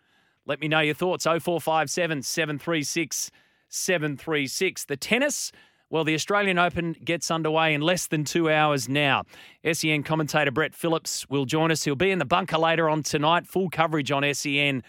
Let 0.46 0.60
me 0.60 0.68
know 0.68 0.82
your 0.82 0.96
thoughts. 0.96 1.26
0457 1.26 2.24
736 2.24 3.32
736. 3.70 4.86
The 4.86 4.98
tennis, 4.98 5.52
well, 5.90 6.04
the 6.04 6.14
Australian 6.14 6.60
Open 6.60 6.94
gets 7.04 7.32
underway 7.32 7.74
in 7.74 7.82
less 7.82 8.08
than 8.08 8.24
two 8.24 8.50
hours 8.50 8.90
now. 8.90 9.24
SEN 9.72 10.04
commentator 10.04 10.52
Brett 10.52 10.76
Phillips 10.76 11.30
will 11.30 11.46
join 11.46 11.72
us. 11.72 11.84
He'll 11.84 11.96
be 11.96 12.12
in 12.12 12.20
the 12.20 12.26
bunker 12.26 12.58
later 12.58 12.90
on 12.90 13.04
tonight. 13.04 13.48
Full 13.48 13.70
coverage 13.70 14.12
on 14.12 14.32
SEN 14.34 14.84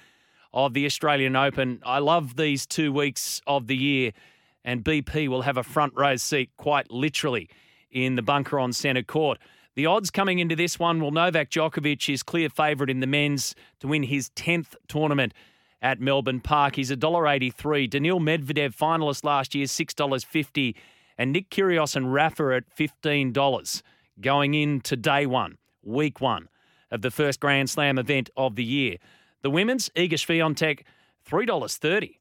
of 0.52 0.72
the 0.72 0.86
Australian 0.86 1.36
Open. 1.36 1.80
I 1.84 1.98
love 1.98 2.36
these 2.36 2.66
two 2.66 2.92
weeks 2.92 3.40
of 3.46 3.66
the 3.66 3.76
year, 3.76 4.12
and 4.64 4.84
BP 4.84 5.28
will 5.28 5.42
have 5.42 5.56
a 5.56 5.62
front 5.62 5.92
row 5.96 6.16
seat 6.16 6.50
quite 6.56 6.90
literally 6.90 7.48
in 7.90 8.16
the 8.16 8.22
bunker 8.22 8.58
on 8.58 8.72
centre 8.72 9.02
court. 9.02 9.38
The 9.76 9.86
odds 9.86 10.10
coming 10.10 10.38
into 10.38 10.56
this 10.56 10.78
one, 10.78 11.00
well, 11.00 11.10
Novak 11.10 11.50
Djokovic 11.50 12.12
is 12.12 12.22
clear 12.22 12.48
favourite 12.48 12.90
in 12.90 13.00
the 13.00 13.06
men's 13.06 13.54
to 13.80 13.88
win 13.88 14.04
his 14.04 14.30
10th 14.30 14.74
tournament 14.88 15.34
at 15.82 16.00
Melbourne 16.00 16.40
Park. 16.40 16.76
He's 16.76 16.90
$1.83. 16.90 17.90
Daniil 17.90 18.20
Medvedev, 18.20 18.74
finalist 18.76 19.24
last 19.24 19.54
year, 19.54 19.66
$6.50. 19.66 20.74
And 21.18 21.32
Nick 21.32 21.50
Kyrgios 21.50 21.96
and 21.96 22.12
Rafa 22.12 22.54
at 22.56 22.76
$15 22.76 23.82
going 24.20 24.54
into 24.54 24.96
day 24.96 25.26
one, 25.26 25.58
week 25.82 26.20
one 26.20 26.48
of 26.90 27.02
the 27.02 27.10
first 27.10 27.40
Grand 27.40 27.68
Slam 27.68 27.98
event 27.98 28.30
of 28.36 28.54
the 28.54 28.64
year. 28.64 28.96
The 29.42 29.50
women's, 29.50 29.90
Iga 29.90 30.14
Swiatek, 30.14 30.82
$3.30. 31.28 32.16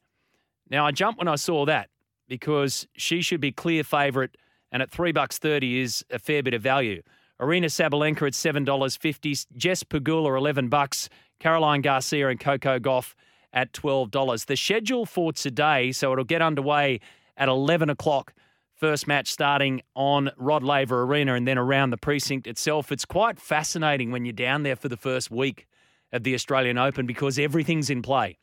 Now, 0.70 0.86
I 0.86 0.92
jumped 0.92 1.20
when 1.20 1.28
I 1.28 1.36
saw 1.36 1.66
that 1.66 1.90
because 2.28 2.88
she 2.96 3.22
should 3.22 3.42
be 3.42 3.52
clear 3.52 3.84
favourite, 3.84 4.38
and 4.72 4.82
at 4.82 4.92
$3.30 4.92 5.82
is 5.82 6.06
a 6.10 6.20
fair 6.20 6.42
bit 6.44 6.54
of 6.54 6.62
value. 6.62 7.02
Aryna 7.42 7.66
Sabalenka 7.66 8.28
at 8.28 8.34
$7.50, 8.34 9.46
Jess 9.56 9.84
Pegula, 9.84 10.38
11 10.38 10.70
bucks, 10.70 11.10
Caroline 11.40 11.82
Garcia 11.82 12.30
and 12.30 12.40
Coco 12.40 12.80
Gauff 12.80 13.16
at 13.52 13.74
$12. 13.74 14.46
The 14.46 14.56
schedule 14.56 15.06
for 15.06 15.34
today, 15.34 15.92
so 15.92 16.12
it'll 16.14 16.24
get 16.24 16.42
underway 16.42 17.00
at 17.38 17.50
11 17.50 17.90
o'clock. 17.90 18.34
First 18.76 19.08
match 19.08 19.32
starting 19.32 19.82
on 19.96 20.32
Rod 20.38 20.64
Laver 20.64 21.04
Arena 21.04 21.36
and 21.36 21.48
then 21.48 21.58
around 21.58 21.92
the 21.92 21.98
precinct 21.98 22.48
itself. 22.48 22.92
It's 22.92 23.06
quite 23.06 23.40
fascinating 23.40 24.12
when 24.12 24.26
you're 24.26 24.34
down 24.34 24.64
there 24.64 24.76
for 24.76 24.90
the 24.90 24.98
first 24.98 25.30
week 25.30 25.68
of 26.12 26.24
the 26.24 26.34
Australian 26.34 26.78
Open 26.78 27.06
because 27.06 27.40
everything's 27.40 27.90
in 27.90 28.02
play. 28.02 28.38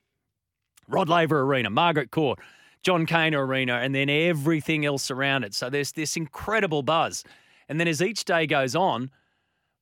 Rod 0.88 1.08
Laver 1.08 1.42
Arena, 1.42 1.70
Margaret 1.70 2.10
Court, 2.10 2.38
John 2.82 3.06
Cain 3.06 3.34
Arena, 3.34 3.74
and 3.74 3.94
then 3.94 4.08
everything 4.08 4.86
else 4.86 5.10
around 5.10 5.44
it. 5.44 5.54
So 5.54 5.68
there's 5.68 5.92
this 5.92 6.16
incredible 6.16 6.82
buzz. 6.82 7.24
And 7.68 7.78
then 7.78 7.88
as 7.88 8.00
each 8.00 8.24
day 8.24 8.46
goes 8.46 8.74
on, 8.74 9.10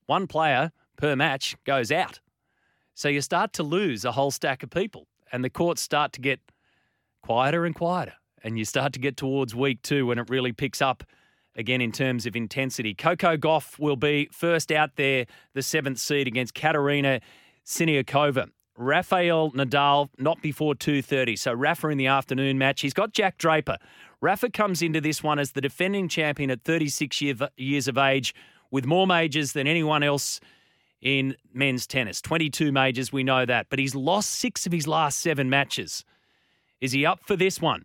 one 0.07 0.27
player 0.27 0.73
per 0.97 1.15
match 1.15 1.57
goes 1.65 1.93
out. 1.93 2.21
So 2.95 3.09
you 3.09 3.21
start 3.21 3.53
to 3.55 3.63
lose 3.63 4.05
a 4.05 4.13
whole 4.13 4.31
stack 4.31 4.63
of 4.63 4.71
people 4.71 5.07
and 5.31 5.45
the 5.45 5.51
courts 5.51 5.81
start 5.81 6.13
to 6.15 6.21
get 6.21 6.41
quieter 7.23 7.65
and 7.65 7.75
quieter. 7.75 8.15
And 8.43 8.59
you 8.59 8.65
start 8.65 8.93
to 8.95 8.99
get 8.99 9.17
towards 9.17 9.55
week 9.55 9.83
two 9.83 10.07
when 10.07 10.19
it 10.19 10.29
really 10.31 10.53
picks 10.53 10.81
up 10.81 11.05
again 11.57 11.81
in 11.81 11.93
terms 11.93 12.27
of 12.27 12.37
intensity. 12.37 12.95
Coco 12.95 13.37
Gauff 13.37 13.79
will 13.79 13.97
be 13.97 14.29
first 14.33 14.71
out 14.71 14.97
there, 14.97 15.27
the 15.55 15.63
seventh 15.63 15.99
seed 15.99 16.29
against 16.29 16.55
Katerina 16.55 17.21
Siniakova. 17.67 18.51
Rafael 18.79 19.51
Nadal 19.51 20.09
not 20.19 20.41
before 20.41 20.75
2:30. 20.75 21.37
So 21.37 21.53
Rafa 21.53 21.89
in 21.89 21.99
the 21.99 22.07
afternoon 22.07 22.59
match. 22.59 22.81
He's 22.81 22.95
got 22.95 23.13
Jack 23.13 23.37
Draper. 23.37 23.77
Rafa 24.21 24.51
comes 24.51 24.83
into 24.83 25.01
this 25.01 25.23
one 25.23 25.39
as 25.39 25.53
the 25.53 25.61
defending 25.61 26.09
champion 26.09 26.51
at 26.51 26.63
36 26.63 27.21
year, 27.21 27.35
years 27.57 27.89
of 27.89 27.99
age 27.99 28.35
with 28.71 28.87
more 28.87 29.07
majors 29.07 29.53
than 29.53 29.67
anyone 29.67 30.03
else 30.03 30.41
in 31.01 31.37
men's 31.53 31.87
tennis. 31.87 32.21
22 32.21 32.73
majors, 32.73 33.13
we 33.13 33.23
know 33.25 33.45
that, 33.45 33.67
but 33.69 33.79
he's 33.79 33.95
lost 33.95 34.31
six 34.31 34.67
of 34.67 34.73
his 34.73 34.87
last 34.87 35.19
seven 35.19 35.49
matches. 35.51 36.05
Is 36.81 36.93
he 36.93 37.05
up 37.05 37.21
for 37.25 37.37
this 37.37 37.61
one? 37.61 37.85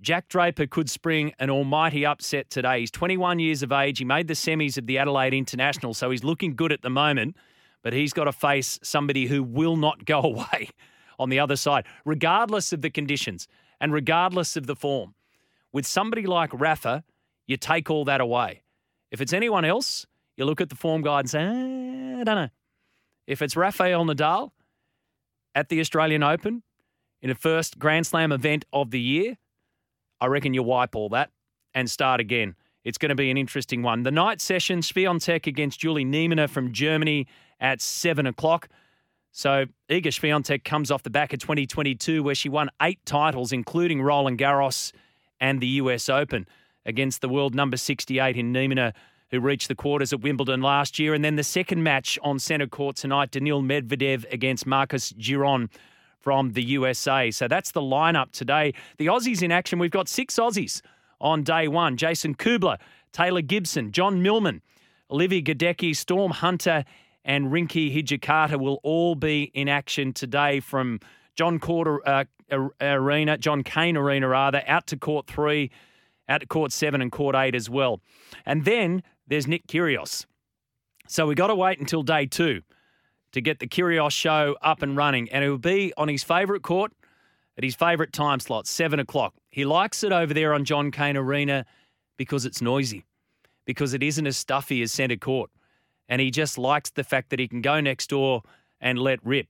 Jack 0.00 0.28
Draper 0.28 0.66
could 0.66 0.90
spring 0.90 1.32
an 1.38 1.50
almighty 1.50 2.04
upset 2.04 2.50
today. 2.50 2.80
He's 2.80 2.90
21 2.90 3.38
years 3.38 3.62
of 3.62 3.70
age. 3.70 3.98
He 3.98 4.04
made 4.04 4.26
the 4.26 4.34
semis 4.34 4.76
of 4.76 4.86
the 4.86 4.98
Adelaide 4.98 5.34
International, 5.34 5.94
so 5.94 6.10
he's 6.10 6.24
looking 6.24 6.56
good 6.56 6.72
at 6.72 6.82
the 6.82 6.90
moment, 6.90 7.36
but 7.82 7.92
he's 7.92 8.12
got 8.12 8.24
to 8.24 8.32
face 8.32 8.78
somebody 8.82 9.26
who 9.26 9.42
will 9.42 9.76
not 9.76 10.04
go 10.04 10.20
away 10.22 10.70
on 11.18 11.28
the 11.28 11.38
other 11.38 11.56
side, 11.56 11.84
regardless 12.04 12.72
of 12.72 12.82
the 12.82 12.90
conditions 12.90 13.48
and 13.80 13.92
regardless 13.92 14.56
of 14.56 14.66
the 14.66 14.76
form. 14.76 15.14
With 15.72 15.86
somebody 15.86 16.26
like 16.26 16.50
Rafa, 16.52 17.04
you 17.46 17.56
take 17.56 17.90
all 17.90 18.04
that 18.04 18.20
away. 18.20 18.62
If 19.10 19.20
it's 19.20 19.32
anyone 19.32 19.64
else, 19.64 20.06
you 20.36 20.44
look 20.44 20.60
at 20.60 20.68
the 20.68 20.76
form 20.76 21.02
guide 21.02 21.20
and 21.20 21.30
say, 21.30 21.40
eh, 21.40 22.20
I 22.20 22.24
don't 22.24 22.36
know. 22.36 22.48
If 23.26 23.42
it's 23.42 23.56
Rafael 23.56 24.04
Nadal 24.04 24.50
at 25.54 25.68
the 25.68 25.80
Australian 25.80 26.22
Open 26.22 26.62
in 27.20 27.30
a 27.30 27.34
first 27.34 27.78
Grand 27.78 28.06
Slam 28.06 28.32
event 28.32 28.64
of 28.72 28.90
the 28.90 29.00
year, 29.00 29.36
I 30.20 30.26
reckon 30.26 30.54
you 30.54 30.62
wipe 30.62 30.94
all 30.94 31.08
that 31.10 31.30
and 31.74 31.90
start 31.90 32.20
again. 32.20 32.54
It's 32.84 32.98
going 32.98 33.10
to 33.10 33.14
be 33.14 33.30
an 33.30 33.36
interesting 33.36 33.82
one. 33.82 34.02
The 34.02 34.10
night 34.10 34.40
session, 34.40 34.80
Swiatek 34.80 35.46
against 35.46 35.78
Julie 35.78 36.04
Niemeier 36.04 36.48
from 36.48 36.72
Germany 36.72 37.28
at 37.62 37.80
7 37.80 38.26
o'clock. 38.26 38.68
So 39.30 39.64
Iga 39.88 40.08
Swiatek 40.08 40.64
comes 40.64 40.90
off 40.90 41.02
the 41.02 41.10
back 41.10 41.32
of 41.32 41.38
2022 41.38 42.22
where 42.22 42.34
she 42.34 42.50
won 42.50 42.68
eight 42.82 42.98
titles, 43.06 43.52
including 43.52 44.02
Roland 44.02 44.38
Garros 44.38 44.92
and 45.40 45.60
the 45.60 45.66
US 45.68 46.10
Open 46.10 46.46
against 46.84 47.22
the 47.22 47.28
world 47.30 47.54
number 47.54 47.78
68 47.78 48.36
in 48.36 48.52
Niemeier 48.52 48.92
who 49.30 49.40
reached 49.40 49.68
the 49.68 49.74
quarters 49.74 50.12
at 50.12 50.20
Wimbledon 50.20 50.60
last 50.60 50.98
year. 50.98 51.14
And 51.14 51.24
then 51.24 51.36
the 51.36 51.42
second 51.42 51.82
match 51.82 52.18
on 52.22 52.38
centre 52.38 52.66
court 52.66 52.96
tonight, 52.96 53.30
Daniil 53.30 53.62
Medvedev 53.62 54.30
against 54.30 54.66
Marcos 54.66 55.12
Giron 55.12 55.70
from 56.20 56.52
the 56.52 56.62
USA. 56.62 57.30
So 57.30 57.48
that's 57.48 57.72
the 57.72 57.80
lineup 57.80 58.32
today. 58.32 58.74
The 58.98 59.06
Aussies 59.06 59.42
in 59.42 59.50
action. 59.50 59.78
We've 59.78 59.90
got 59.90 60.08
six 60.08 60.36
Aussies 60.36 60.82
on 61.18 61.42
day 61.42 61.66
one 61.66 61.96
Jason 61.96 62.34
Kubler, 62.34 62.76
Talia 63.12 63.40
Gibson, 63.40 63.90
John 63.90 64.22
Millman, 64.22 64.60
Olivia 65.10 65.40
Gadecki, 65.40 65.96
Storm 65.96 66.32
Hunter, 66.32 66.84
and 67.24 67.46
Rinky 67.46 67.94
Hijikata 67.94 68.58
will 68.58 68.80
all 68.82 69.14
be 69.14 69.44
in 69.54 69.68
action 69.68 70.12
today 70.12 70.60
from 70.60 71.00
John 71.36 71.58
Court 71.58 72.02
uh, 72.06 72.24
Arena, 72.80 73.38
John 73.38 73.62
Cain 73.62 73.96
Arena 73.96 74.28
rather, 74.28 74.62
out 74.66 74.86
to 74.88 74.96
court 74.96 75.26
three, 75.26 75.70
out 76.28 76.40
to 76.40 76.46
court 76.46 76.72
seven 76.72 77.00
and 77.00 77.10
court 77.10 77.34
eight 77.34 77.54
as 77.54 77.70
well. 77.70 78.00
And 78.44 78.64
then 78.64 79.02
there's 79.26 79.46
Nick 79.46 79.66
Kyrgios. 79.66 80.26
So 81.08 81.26
we 81.26 81.34
got 81.34 81.48
to 81.48 81.54
wait 81.54 81.78
until 81.78 82.02
day 82.02 82.26
two 82.26 82.62
to 83.32 83.40
get 83.40 83.58
the 83.58 83.66
Kyrgios 83.66 84.12
show 84.12 84.56
up 84.60 84.82
and 84.82 84.96
running, 84.96 85.30
and 85.30 85.44
it 85.44 85.50
will 85.50 85.58
be 85.58 85.92
on 85.96 86.08
his 86.08 86.22
favourite 86.22 86.62
court 86.62 86.92
at 87.56 87.64
his 87.64 87.74
favourite 87.74 88.12
time 88.12 88.40
slot, 88.40 88.66
seven 88.66 89.00
o'clock. 89.00 89.34
He 89.50 89.64
likes 89.64 90.02
it 90.02 90.12
over 90.12 90.34
there 90.34 90.54
on 90.54 90.64
John 90.64 90.90
Cain 90.90 91.16
Arena 91.16 91.64
because 92.16 92.44
it's 92.46 92.60
noisy, 92.60 93.04
because 93.64 93.94
it 93.94 94.02
isn't 94.02 94.26
as 94.26 94.36
stuffy 94.36 94.82
as 94.82 94.92
centre 94.92 95.16
court, 95.16 95.50
and 96.08 96.20
he 96.20 96.30
just 96.30 96.58
likes 96.58 96.90
the 96.90 97.04
fact 97.04 97.30
that 97.30 97.38
he 97.38 97.48
can 97.48 97.62
go 97.62 97.80
next 97.80 98.10
door 98.10 98.42
and 98.80 98.98
let 98.98 99.24
rip. 99.24 99.48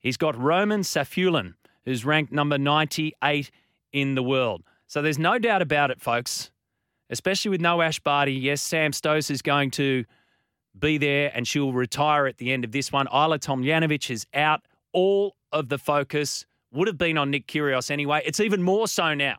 He's 0.00 0.16
got 0.16 0.36
Roman 0.36 0.80
Safiullin, 0.80 1.54
who's 1.84 2.04
ranked 2.04 2.32
number 2.32 2.58
98 2.58 3.50
in 3.92 4.14
the 4.14 4.22
world. 4.22 4.62
So 4.86 5.02
there's 5.02 5.18
no 5.18 5.38
doubt 5.38 5.62
about 5.62 5.90
it, 5.90 6.00
folks 6.00 6.50
especially 7.12 7.50
with 7.50 7.60
no 7.60 7.82
Ash 7.82 8.00
Barty. 8.00 8.32
Yes, 8.32 8.60
Sam 8.60 8.90
Stosur 8.90 9.30
is 9.30 9.42
going 9.42 9.70
to 9.72 10.04
be 10.76 10.96
there 10.98 11.30
and 11.34 11.46
she'll 11.46 11.72
retire 11.72 12.26
at 12.26 12.38
the 12.38 12.50
end 12.50 12.64
of 12.64 12.72
this 12.72 12.90
one. 12.90 13.06
Ajla 13.06 13.38
Tomljanovic 13.38 14.10
is 14.10 14.26
out. 14.34 14.62
All 14.92 15.36
of 15.52 15.68
the 15.68 15.78
focus 15.78 16.46
would 16.72 16.88
have 16.88 16.96
been 16.96 17.18
on 17.18 17.30
Nick 17.30 17.46
Kyrgios 17.46 17.90
anyway. 17.90 18.22
It's 18.24 18.40
even 18.40 18.62
more 18.62 18.88
so 18.88 19.12
now. 19.12 19.36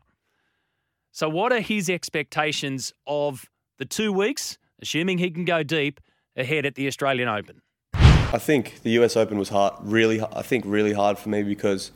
So, 1.10 1.28
what 1.28 1.52
are 1.52 1.60
his 1.60 1.90
expectations 1.90 2.92
of 3.06 3.50
the 3.78 3.84
two 3.84 4.12
weeks, 4.12 4.56
assuming 4.80 5.18
he 5.18 5.30
can 5.30 5.44
go 5.44 5.62
deep, 5.62 6.00
ahead 6.36 6.66
at 6.66 6.74
the 6.74 6.86
Australian 6.86 7.28
Open? 7.28 7.60
I 7.94 8.38
think 8.38 8.82
the 8.82 8.90
US 9.02 9.16
Open 9.16 9.38
was 9.38 9.48
hard, 9.48 9.74
really, 9.82 10.20
I 10.20 10.42
think 10.42 10.64
really 10.66 10.92
hard 10.92 11.18
for 11.18 11.28
me 11.28 11.42
because 11.42 11.92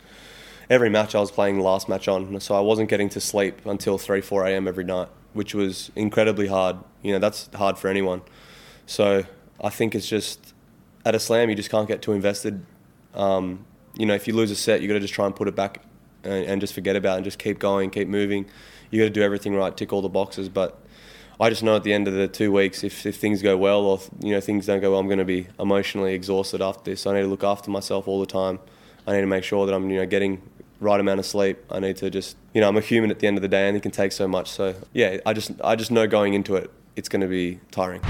every 0.70 0.90
match 0.90 1.14
I 1.14 1.20
was 1.20 1.30
playing 1.30 1.60
last 1.60 1.88
match 1.88 2.08
on, 2.08 2.38
so 2.40 2.54
I 2.54 2.60
wasn't 2.60 2.88
getting 2.88 3.08
to 3.10 3.20
sleep 3.20 3.66
until 3.66 3.98
3, 3.98 4.20
4 4.20 4.46
a.m. 4.46 4.68
every 4.68 4.84
night 4.84 5.08
which 5.32 5.54
was 5.54 5.90
incredibly 5.94 6.46
hard. 6.46 6.76
You 7.02 7.12
know, 7.12 7.18
that's 7.18 7.48
hard 7.54 7.78
for 7.78 7.88
anyone. 7.88 8.22
So 8.86 9.24
I 9.62 9.70
think 9.70 9.94
it's 9.94 10.08
just 10.08 10.54
at 11.04 11.14
a 11.14 11.20
slam, 11.20 11.48
you 11.50 11.54
just 11.54 11.70
can't 11.70 11.86
get 11.86 12.02
too 12.02 12.12
invested. 12.12 12.64
Um, 13.14 13.64
you 13.96 14.06
know, 14.06 14.14
if 14.14 14.26
you 14.26 14.34
lose 14.34 14.50
a 14.50 14.56
set, 14.56 14.80
you 14.80 14.88
got 14.88 14.94
to 14.94 15.00
just 15.00 15.14
try 15.14 15.26
and 15.26 15.34
put 15.36 15.48
it 15.48 15.54
back 15.54 15.82
and, 16.24 16.44
and, 16.44 16.60
just 16.60 16.74
forget 16.74 16.96
about 16.96 17.14
it 17.14 17.16
and 17.18 17.24
just 17.24 17.38
keep 17.38 17.58
going, 17.58 17.90
keep 17.90 18.08
moving. 18.08 18.46
You 18.90 19.00
got 19.00 19.04
to 19.04 19.10
do 19.10 19.22
everything 19.22 19.54
right, 19.54 19.76
tick 19.76 19.92
all 19.92 20.02
the 20.02 20.08
boxes. 20.08 20.48
But 20.48 20.78
I 21.40 21.50
just 21.50 21.62
know 21.62 21.76
at 21.76 21.84
the 21.84 21.92
end 21.92 22.08
of 22.08 22.14
the 22.14 22.26
two 22.26 22.50
weeks, 22.50 22.82
if, 22.82 23.06
if 23.06 23.16
things 23.16 23.42
go 23.42 23.56
well 23.56 23.82
or 23.82 24.00
you 24.20 24.32
know 24.32 24.40
things 24.40 24.66
don't 24.66 24.80
go 24.80 24.90
well, 24.90 25.00
I'm 25.00 25.06
going 25.06 25.18
to 25.18 25.24
be 25.24 25.46
emotionally 25.58 26.14
exhausted 26.14 26.60
after 26.60 26.90
this. 26.90 27.06
I 27.06 27.14
need 27.14 27.22
to 27.22 27.28
look 27.28 27.44
after 27.44 27.70
myself 27.70 28.08
all 28.08 28.20
the 28.20 28.26
time. 28.26 28.58
I 29.06 29.12
need 29.12 29.20
to 29.20 29.26
make 29.26 29.44
sure 29.44 29.64
that 29.66 29.74
I'm 29.74 29.88
you 29.88 29.98
know 29.98 30.06
getting 30.06 30.42
right 30.80 31.00
amount 31.00 31.20
of 31.20 31.26
sleep. 31.26 31.58
I 31.70 31.80
need 31.80 31.96
to 31.98 32.10
just, 32.10 32.36
you 32.54 32.60
know, 32.60 32.68
I'm 32.68 32.76
a 32.76 32.80
human 32.80 33.10
at 33.10 33.18
the 33.18 33.26
end 33.26 33.36
of 33.36 33.42
the 33.42 33.48
day 33.48 33.68
and 33.68 33.76
it 33.76 33.82
can 33.82 33.90
take 33.90 34.12
so 34.12 34.28
much. 34.28 34.50
So 34.50 34.74
yeah, 34.92 35.18
I 35.26 35.32
just, 35.32 35.52
I 35.62 35.76
just 35.76 35.90
know 35.90 36.06
going 36.06 36.34
into 36.34 36.56
it, 36.56 36.70
it's 36.96 37.08
going 37.08 37.22
to 37.22 37.26
be 37.26 37.60
tiring. 37.70 38.02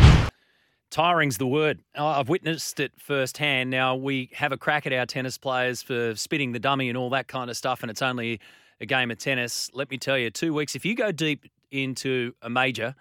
Tiring's 0.90 1.37
the 1.37 1.47
word. 1.47 1.80
I've 1.94 2.28
witnessed 2.28 2.80
it 2.80 2.92
firsthand. 2.99 3.70
Now 3.70 3.94
we 3.94 4.30
have 4.35 4.52
a 4.52 4.56
crack 4.56 4.87
at 4.87 4.92
our 4.92 5.04
tennis 5.04 5.37
players 5.37 5.82
for 5.82 6.14
spitting 6.14 6.52
the 6.52 6.58
dummy 6.58 6.88
and 6.88 6.97
all 6.97 7.11
that 7.11 7.28
kind 7.28 7.50
of 7.50 7.58
stuff, 7.58 7.82
and 7.82 7.90
it's 7.90 8.00
only 8.00 8.40
a 8.80 8.87
game 8.87 9.11
of 9.11 9.18
tennis. 9.18 9.70
Let 9.75 9.90
me 9.90 9.99
tell 9.99 10.16
you, 10.16 10.30
two 10.30 10.54
weeks. 10.54 10.75
If 10.75 10.87
you 10.87 10.94
go 10.94 11.12
deep 11.12 11.44
into 11.70 12.32
a 12.40 12.49
major, 12.49 12.94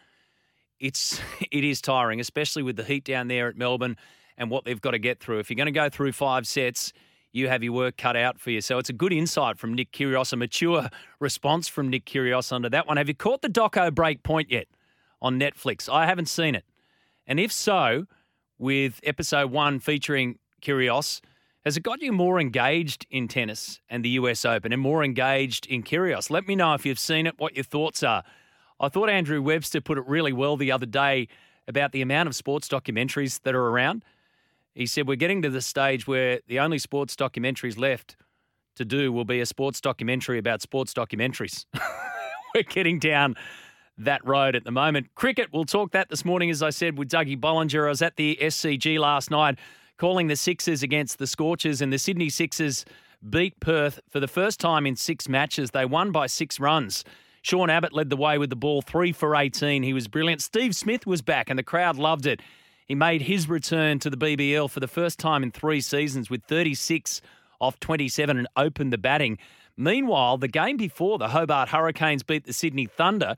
it's 0.80 1.22
it 1.52 1.64
is 1.64 1.82
tiring, 1.82 2.20
especially 2.20 2.64
with 2.64 2.76
the 2.76 2.84
heat 2.84 3.04
down 3.04 3.28
there 3.28 3.48
at 3.48 3.58
Melbourne 3.58 3.98
and 4.38 4.50
what 4.50 4.66
they've 4.66 4.82
got 4.82 4.92
to 4.92 5.00
get 5.00 5.20
through. 5.20 5.40
If 5.40 5.50
you're 5.50 5.56
going 5.56 5.66
to 5.66 5.72
go 5.72 5.90
through 5.90 6.12
five 6.12 6.48
sets, 6.48 6.94
you 7.32 7.48
have 7.50 7.64
your 7.64 7.74
work 7.74 7.98
cut 7.98 8.16
out 8.16 8.40
for 8.40 8.52
you. 8.52 8.62
So 8.62 8.78
it's 8.78 8.90
a 8.90 8.94
good 8.94 9.14
insight 9.14 9.58
from 9.58 9.74
Nick 9.74 9.92
Kyrgios, 9.92 10.34
a 10.34 10.36
mature 10.36 10.90
response 11.20 11.68
from 11.68 11.90
Nick 11.90 12.06
Kyrgios 12.06 12.52
under 12.52 12.70
that 12.70 12.88
one. 12.88 12.98
Have 12.98 13.08
you 13.08 13.16
caught 13.16 13.42
the 13.42 13.50
doco 13.50 13.94
break 13.94 14.24
point 14.24 14.52
yet 14.52 14.68
on 15.22 15.40
Netflix? 15.40 15.92
I 15.92 16.06
haven't 16.06 16.30
seen 16.30 16.56
it. 16.56 16.66
And 17.26 17.40
if 17.40 17.52
so, 17.52 18.06
with 18.58 19.00
episode 19.04 19.52
one 19.52 19.80
featuring 19.80 20.40
Kyrgios, 20.62 21.22
has 21.66 21.76
it 21.76 21.84
got 21.84 22.02
you 22.02 22.14
more 22.14 22.40
engaged 22.40 23.06
in 23.12 23.28
tennis 23.28 23.82
and 23.90 24.04
the 24.04 24.10
US 24.12 24.46
Open 24.46 24.72
and 24.72 24.82
more 24.82 25.04
engaged 25.04 25.66
in 25.66 25.84
Kyrgios? 25.84 26.30
Let 26.30 26.48
me 26.48 26.56
know 26.56 26.74
if 26.74 26.86
you've 26.86 27.00
seen 27.00 27.28
it, 27.28 27.36
what 27.38 27.56
your 27.56 27.66
thoughts 27.66 28.04
are. 28.04 28.24
I 28.80 28.90
thought 28.90 29.10
Andrew 29.10 29.42
Webster 29.42 29.82
put 29.82 29.98
it 29.98 30.06
really 30.08 30.34
well 30.34 30.58
the 30.58 30.72
other 30.72 30.86
day 30.86 31.28
about 31.68 31.92
the 31.92 32.02
amount 32.02 32.28
of 32.28 32.36
sports 32.36 32.68
documentaries 32.68 33.42
that 33.44 33.56
are 33.56 33.68
around. 33.68 34.04
He 34.74 34.86
said, 34.86 35.08
We're 35.08 35.16
getting 35.16 35.42
to 35.42 35.50
the 35.50 35.62
stage 35.62 36.08
where 36.08 36.40
the 36.48 36.60
only 36.60 36.78
sports 36.78 37.16
documentaries 37.16 37.78
left 37.78 38.16
to 38.76 38.86
do 38.86 39.12
will 39.12 39.26
be 39.26 39.42
a 39.42 39.46
sports 39.46 39.82
documentary 39.82 40.38
about 40.38 40.62
sports 40.62 40.94
documentaries. 40.94 41.66
We're 42.56 42.64
getting 42.64 43.00
down 43.00 43.36
that 43.98 44.26
road 44.26 44.56
at 44.56 44.64
the 44.64 44.72
moment. 44.72 45.08
Cricket, 45.16 45.50
we'll 45.52 45.66
talk 45.66 45.92
that 45.92 46.10
this 46.10 46.24
morning, 46.24 46.50
as 46.52 46.62
I 46.62 46.70
said, 46.70 46.98
with 46.98 47.10
Dougie 47.10 47.40
Bollinger. 47.40 47.88
I 47.88 47.90
was 47.90 48.02
at 48.02 48.16
the 48.16 48.38
SCG 48.40 49.00
last 49.00 49.32
night 49.32 49.58
calling 49.98 50.28
the 50.28 50.36
Sixers 50.36 50.84
against 50.84 51.18
the 51.18 51.26
Scorchers, 51.26 51.82
and 51.82 51.92
the 51.92 51.98
Sydney 51.98 52.30
Sixers 52.30 52.86
beat 53.28 53.60
Perth 53.60 54.00
for 54.08 54.20
the 54.20 54.28
first 54.28 54.60
time 54.60 54.86
in 54.86 54.96
six 54.96 55.28
matches. 55.28 55.72
They 55.72 55.86
won 55.86 56.12
by 56.12 56.28
six 56.28 56.60
runs. 56.60 57.04
Sean 57.42 57.70
Abbott 57.70 57.94
led 57.94 58.10
the 58.10 58.18
way 58.18 58.38
with 58.38 58.50
the 58.50 58.56
ball, 58.56 58.82
three 58.82 59.12
for 59.12 59.36
18. 59.36 59.84
He 59.84 59.94
was 59.94 60.08
brilliant. 60.08 60.42
Steve 60.42 60.76
Smith 60.76 61.06
was 61.06 61.22
back, 61.22 61.50
and 61.50 61.58
the 61.58 61.64
crowd 61.64 61.98
loved 61.98 62.26
it. 62.26 62.42
He 62.86 62.96
made 62.96 63.24
his 63.24 63.50
return 63.50 64.00
to 64.00 64.10
the 64.10 64.18
BBL 64.18 64.70
for 64.70 64.80
the 64.80 64.88
first 64.88 65.20
time 65.20 65.44
in 65.44 65.52
three 65.52 65.82
seasons 65.82 66.30
with 66.30 66.44
36 66.46 67.22
off 67.60 67.80
27 67.80 68.38
and 68.38 68.48
opened 68.56 68.94
the 68.94 68.98
batting. 68.98 69.38
Meanwhile, 69.76 70.38
the 70.38 70.48
game 70.48 70.78
before, 70.78 71.18
the 71.18 71.30
Hobart 71.30 71.70
Hurricanes 71.70 72.24
beat 72.24 72.46
the 72.46 72.54
Sydney 72.54 72.86
Thunder. 72.86 73.36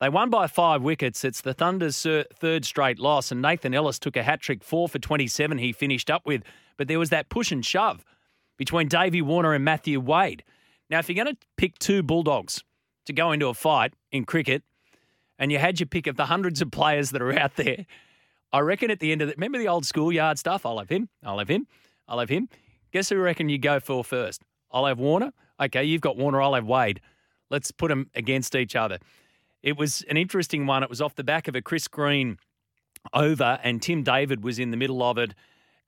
They 0.00 0.08
won 0.08 0.30
by 0.30 0.46
five 0.46 0.82
wickets. 0.82 1.24
It's 1.24 1.40
the 1.40 1.54
Thunder's 1.54 2.02
third 2.02 2.64
straight 2.64 2.98
loss, 2.98 3.30
and 3.30 3.40
Nathan 3.40 3.72
Ellis 3.72 3.98
took 3.98 4.16
a 4.16 4.22
hat 4.22 4.40
trick, 4.40 4.62
four 4.62 4.88
for 4.88 4.98
27 4.98 5.58
he 5.58 5.72
finished 5.72 6.10
up 6.10 6.26
with. 6.26 6.42
But 6.76 6.88
there 6.88 6.98
was 6.98 7.10
that 7.10 7.28
push 7.28 7.52
and 7.52 7.64
shove 7.64 8.04
between 8.56 8.88
Davey 8.88 9.22
Warner 9.22 9.54
and 9.54 9.64
Matthew 9.64 10.00
Wade. 10.00 10.44
Now, 10.90 10.98
if 10.98 11.08
you're 11.08 11.24
going 11.24 11.34
to 11.34 11.40
pick 11.56 11.78
two 11.78 12.02
Bulldogs 12.02 12.62
to 13.06 13.12
go 13.12 13.32
into 13.32 13.48
a 13.48 13.54
fight 13.54 13.94
in 14.10 14.24
cricket, 14.24 14.62
and 15.38 15.50
you 15.50 15.58
had 15.58 15.80
your 15.80 15.86
pick 15.86 16.06
of 16.06 16.16
the 16.16 16.26
hundreds 16.26 16.62
of 16.62 16.70
players 16.70 17.10
that 17.10 17.22
are 17.22 17.36
out 17.38 17.56
there, 17.56 17.86
I 18.52 18.60
reckon 18.60 18.90
at 18.90 19.00
the 19.00 19.12
end 19.12 19.22
of 19.22 19.28
the 19.28 19.34
remember 19.34 19.58
the 19.58 19.68
old 19.68 19.86
schoolyard 19.86 20.38
stuff. 20.38 20.66
I'll 20.66 20.78
have 20.78 20.90
him. 20.90 21.08
I'll 21.24 21.38
have 21.38 21.48
him. 21.48 21.66
I'll 22.06 22.18
have 22.18 22.28
him. 22.28 22.48
Guess 22.92 23.08
who 23.08 23.16
I 23.16 23.20
reckon 23.20 23.48
you 23.48 23.58
go 23.58 23.80
for 23.80 24.04
first? 24.04 24.42
I'll 24.70 24.86
have 24.86 24.98
Warner. 24.98 25.32
Okay, 25.60 25.84
you've 25.84 26.02
got 26.02 26.16
Warner. 26.16 26.42
I'll 26.42 26.54
have 26.54 26.66
Wade. 26.66 27.00
Let's 27.50 27.70
put 27.70 27.88
them 27.88 28.10
against 28.14 28.54
each 28.54 28.76
other. 28.76 28.98
It 29.62 29.76
was 29.78 30.02
an 30.10 30.16
interesting 30.16 30.66
one. 30.66 30.82
It 30.82 30.90
was 30.90 31.00
off 31.00 31.14
the 31.14 31.24
back 31.24 31.48
of 31.48 31.54
a 31.54 31.62
Chris 31.62 31.88
Green 31.88 32.38
over, 33.12 33.58
and 33.62 33.80
Tim 33.80 34.02
David 34.02 34.42
was 34.44 34.58
in 34.58 34.70
the 34.70 34.76
middle 34.76 35.02
of 35.02 35.18
it 35.18 35.34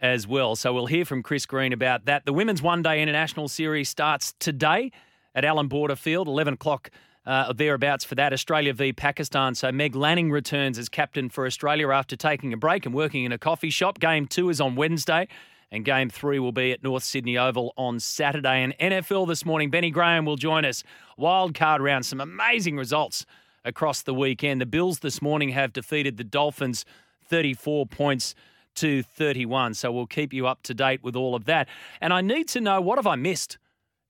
as 0.01 0.27
well. 0.27 0.57
So 0.57 0.73
we'll 0.73 0.87
hear 0.87 1.05
from 1.05 1.23
Chris 1.23 1.47
Green 1.47 1.73
about 1.73 2.05
that. 2.07 2.25
The 2.25 2.33
Women's 2.33 2.63
One 2.63 2.83
Day 2.83 3.03
International 3.03 3.49
Series 3.49 3.89
starts 3.89 4.35
today 4.39 4.91
at 5.35 5.45
Allan 5.45 5.69
Border 5.69 5.97
Field, 5.97 6.29
11 6.29 6.55
o'clock 6.55 6.91
uh, 7.27 7.53
thereabouts 7.53 8.05
for 8.05 8.15
that. 8.15 8.33
Australia 8.33 8.73
v 8.73 8.93
Pakistan. 8.93 9.55
So 9.55 9.73
Meg 9.73 9.95
Lanning 9.95 10.31
returns 10.31 10.79
as 10.79 10.89
captain 10.89 11.29
for 11.29 11.47
Australia 11.47 11.89
after 11.89 12.17
taking 12.17 12.53
a 12.53 12.57
break 12.57 12.85
and 12.85 12.95
working 12.95 13.25
in 13.25 13.33
a 13.33 13.39
coffee 13.39 13.71
shop. 13.71 13.99
Game 13.99 14.27
two 14.27 14.51
is 14.51 14.61
on 14.61 14.77
Wednesday. 14.77 15.29
And 15.71 15.85
game 15.85 16.09
three 16.09 16.39
will 16.39 16.53
be 16.53 16.71
at 16.71 16.85
North 16.85 17.03
Sydney 17.03 17.37
Oval 17.37 17.73
on 17.77 17.99
Saturday. 17.99 18.63
And 18.63 18.79
NFL 18.79 19.27
this 19.27 19.45
morning, 19.45 19.71
Benny 19.71 19.91
Graham 19.91 20.25
will 20.25 20.37
join 20.37 20.65
us. 20.65 20.85
Wild 21.17 21.55
card 21.55 21.81
round, 21.81 22.07
some 22.07 22.21
amazing 22.21 22.77
results 22.77 23.27
across 23.65 24.03
the 24.03 24.15
weekend. 24.15 24.61
The 24.61 24.67
Bills 24.67 25.01
this 25.01 25.21
morning 25.21 25.49
have 25.49 25.73
defeated 25.73 26.17
the 26.17 26.23
Dolphins 26.23 26.85
34 27.29 27.87
points 27.87 28.35
to 28.77 29.03
31. 29.03 29.75
So 29.75 29.91
we'll 29.91 30.07
keep 30.07 30.33
you 30.33 30.47
up 30.47 30.63
to 30.65 30.75
date 30.75 31.03
with 31.03 31.17
all 31.17 31.35
of 31.35 31.47
that. 31.47 31.69
And 32.01 32.13
I 32.13 32.21
need 32.21 32.47
to 32.49 32.61
know 32.61 32.81
what 32.81 32.99
have 32.99 33.07
I 33.07 33.17
missed 33.17 33.59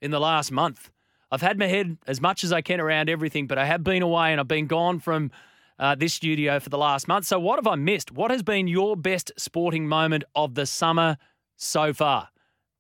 in 0.03 0.11
the 0.11 0.21
last 0.21 0.53
month? 0.53 0.91
I've 1.35 1.43
had 1.43 1.59
my 1.59 1.67
head 1.67 1.99
as 2.07 2.21
much 2.21 2.45
as 2.45 2.53
I 2.53 2.63
can 2.63 2.81
around 2.81 3.11
everything, 3.11 3.49
but 3.49 3.59
I 3.59 3.65
have 3.65 3.83
been 3.83 4.03
away 4.03 4.31
and 4.31 4.41
I've 4.41 4.47
been 4.47 4.69
gone 4.69 5.01
from 5.01 5.33
uh, 5.81 5.97
this 5.97 6.15
studio 6.15 6.61
for 6.61 6.71
the 6.71 6.79
last 6.79 7.09
month. 7.09 7.27
So, 7.27 7.41
what 7.41 7.57
have 7.57 7.67
I 7.67 7.75
missed? 7.75 8.13
What 8.13 8.31
has 8.31 8.45
been 8.45 8.69
your 8.69 8.97
best 8.97 9.33
sporting 9.37 9.89
moment 9.89 10.23
of 10.37 10.55
the 10.55 10.65
summer 10.65 11.17
so 11.57 11.93
far? 11.93 12.29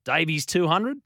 Davey's 0.05 0.47
200? 0.47 0.99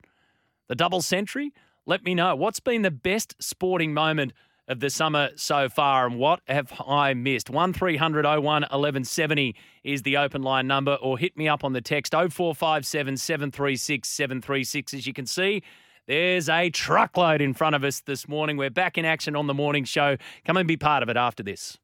The 0.68 0.74
double 0.74 1.00
century? 1.00 1.54
Let 1.86 2.04
me 2.04 2.14
know. 2.14 2.36
What's 2.36 2.60
been 2.60 2.82
the 2.82 2.90
best 2.90 3.34
sporting 3.40 3.94
moment 3.94 4.34
of 4.68 4.80
the 4.80 4.90
summer 4.90 5.30
so 5.34 5.70
far 5.70 6.06
and 6.06 6.18
what 6.18 6.40
have 6.48 6.70
I 6.86 7.14
missed? 7.14 7.48
1300 7.48 8.26
01 8.26 8.42
1170 8.42 9.56
is 9.84 10.02
the 10.02 10.18
open 10.18 10.42
line 10.42 10.66
number 10.66 10.96
or 10.96 11.16
hit 11.16 11.34
me 11.38 11.48
up 11.48 11.64
on 11.64 11.72
the 11.72 11.80
text 11.80 12.12
0457 12.12 13.16
736 13.16 14.06
736. 14.06 14.92
As 14.92 15.06
you 15.06 15.14
can 15.14 15.24
see, 15.24 15.62
there's 16.08 16.48
a 16.48 16.70
truckload 16.70 17.40
in 17.42 17.52
front 17.52 17.76
of 17.76 17.84
us 17.84 18.00
this 18.00 18.26
morning. 18.26 18.56
We're 18.56 18.70
back 18.70 18.96
in 18.96 19.04
action 19.04 19.36
on 19.36 19.46
the 19.46 19.54
morning 19.54 19.84
show. 19.84 20.16
Come 20.44 20.56
and 20.56 20.66
be 20.66 20.76
part 20.76 21.02
of 21.02 21.10
it 21.10 21.18
after 21.18 21.42
this. 21.42 21.78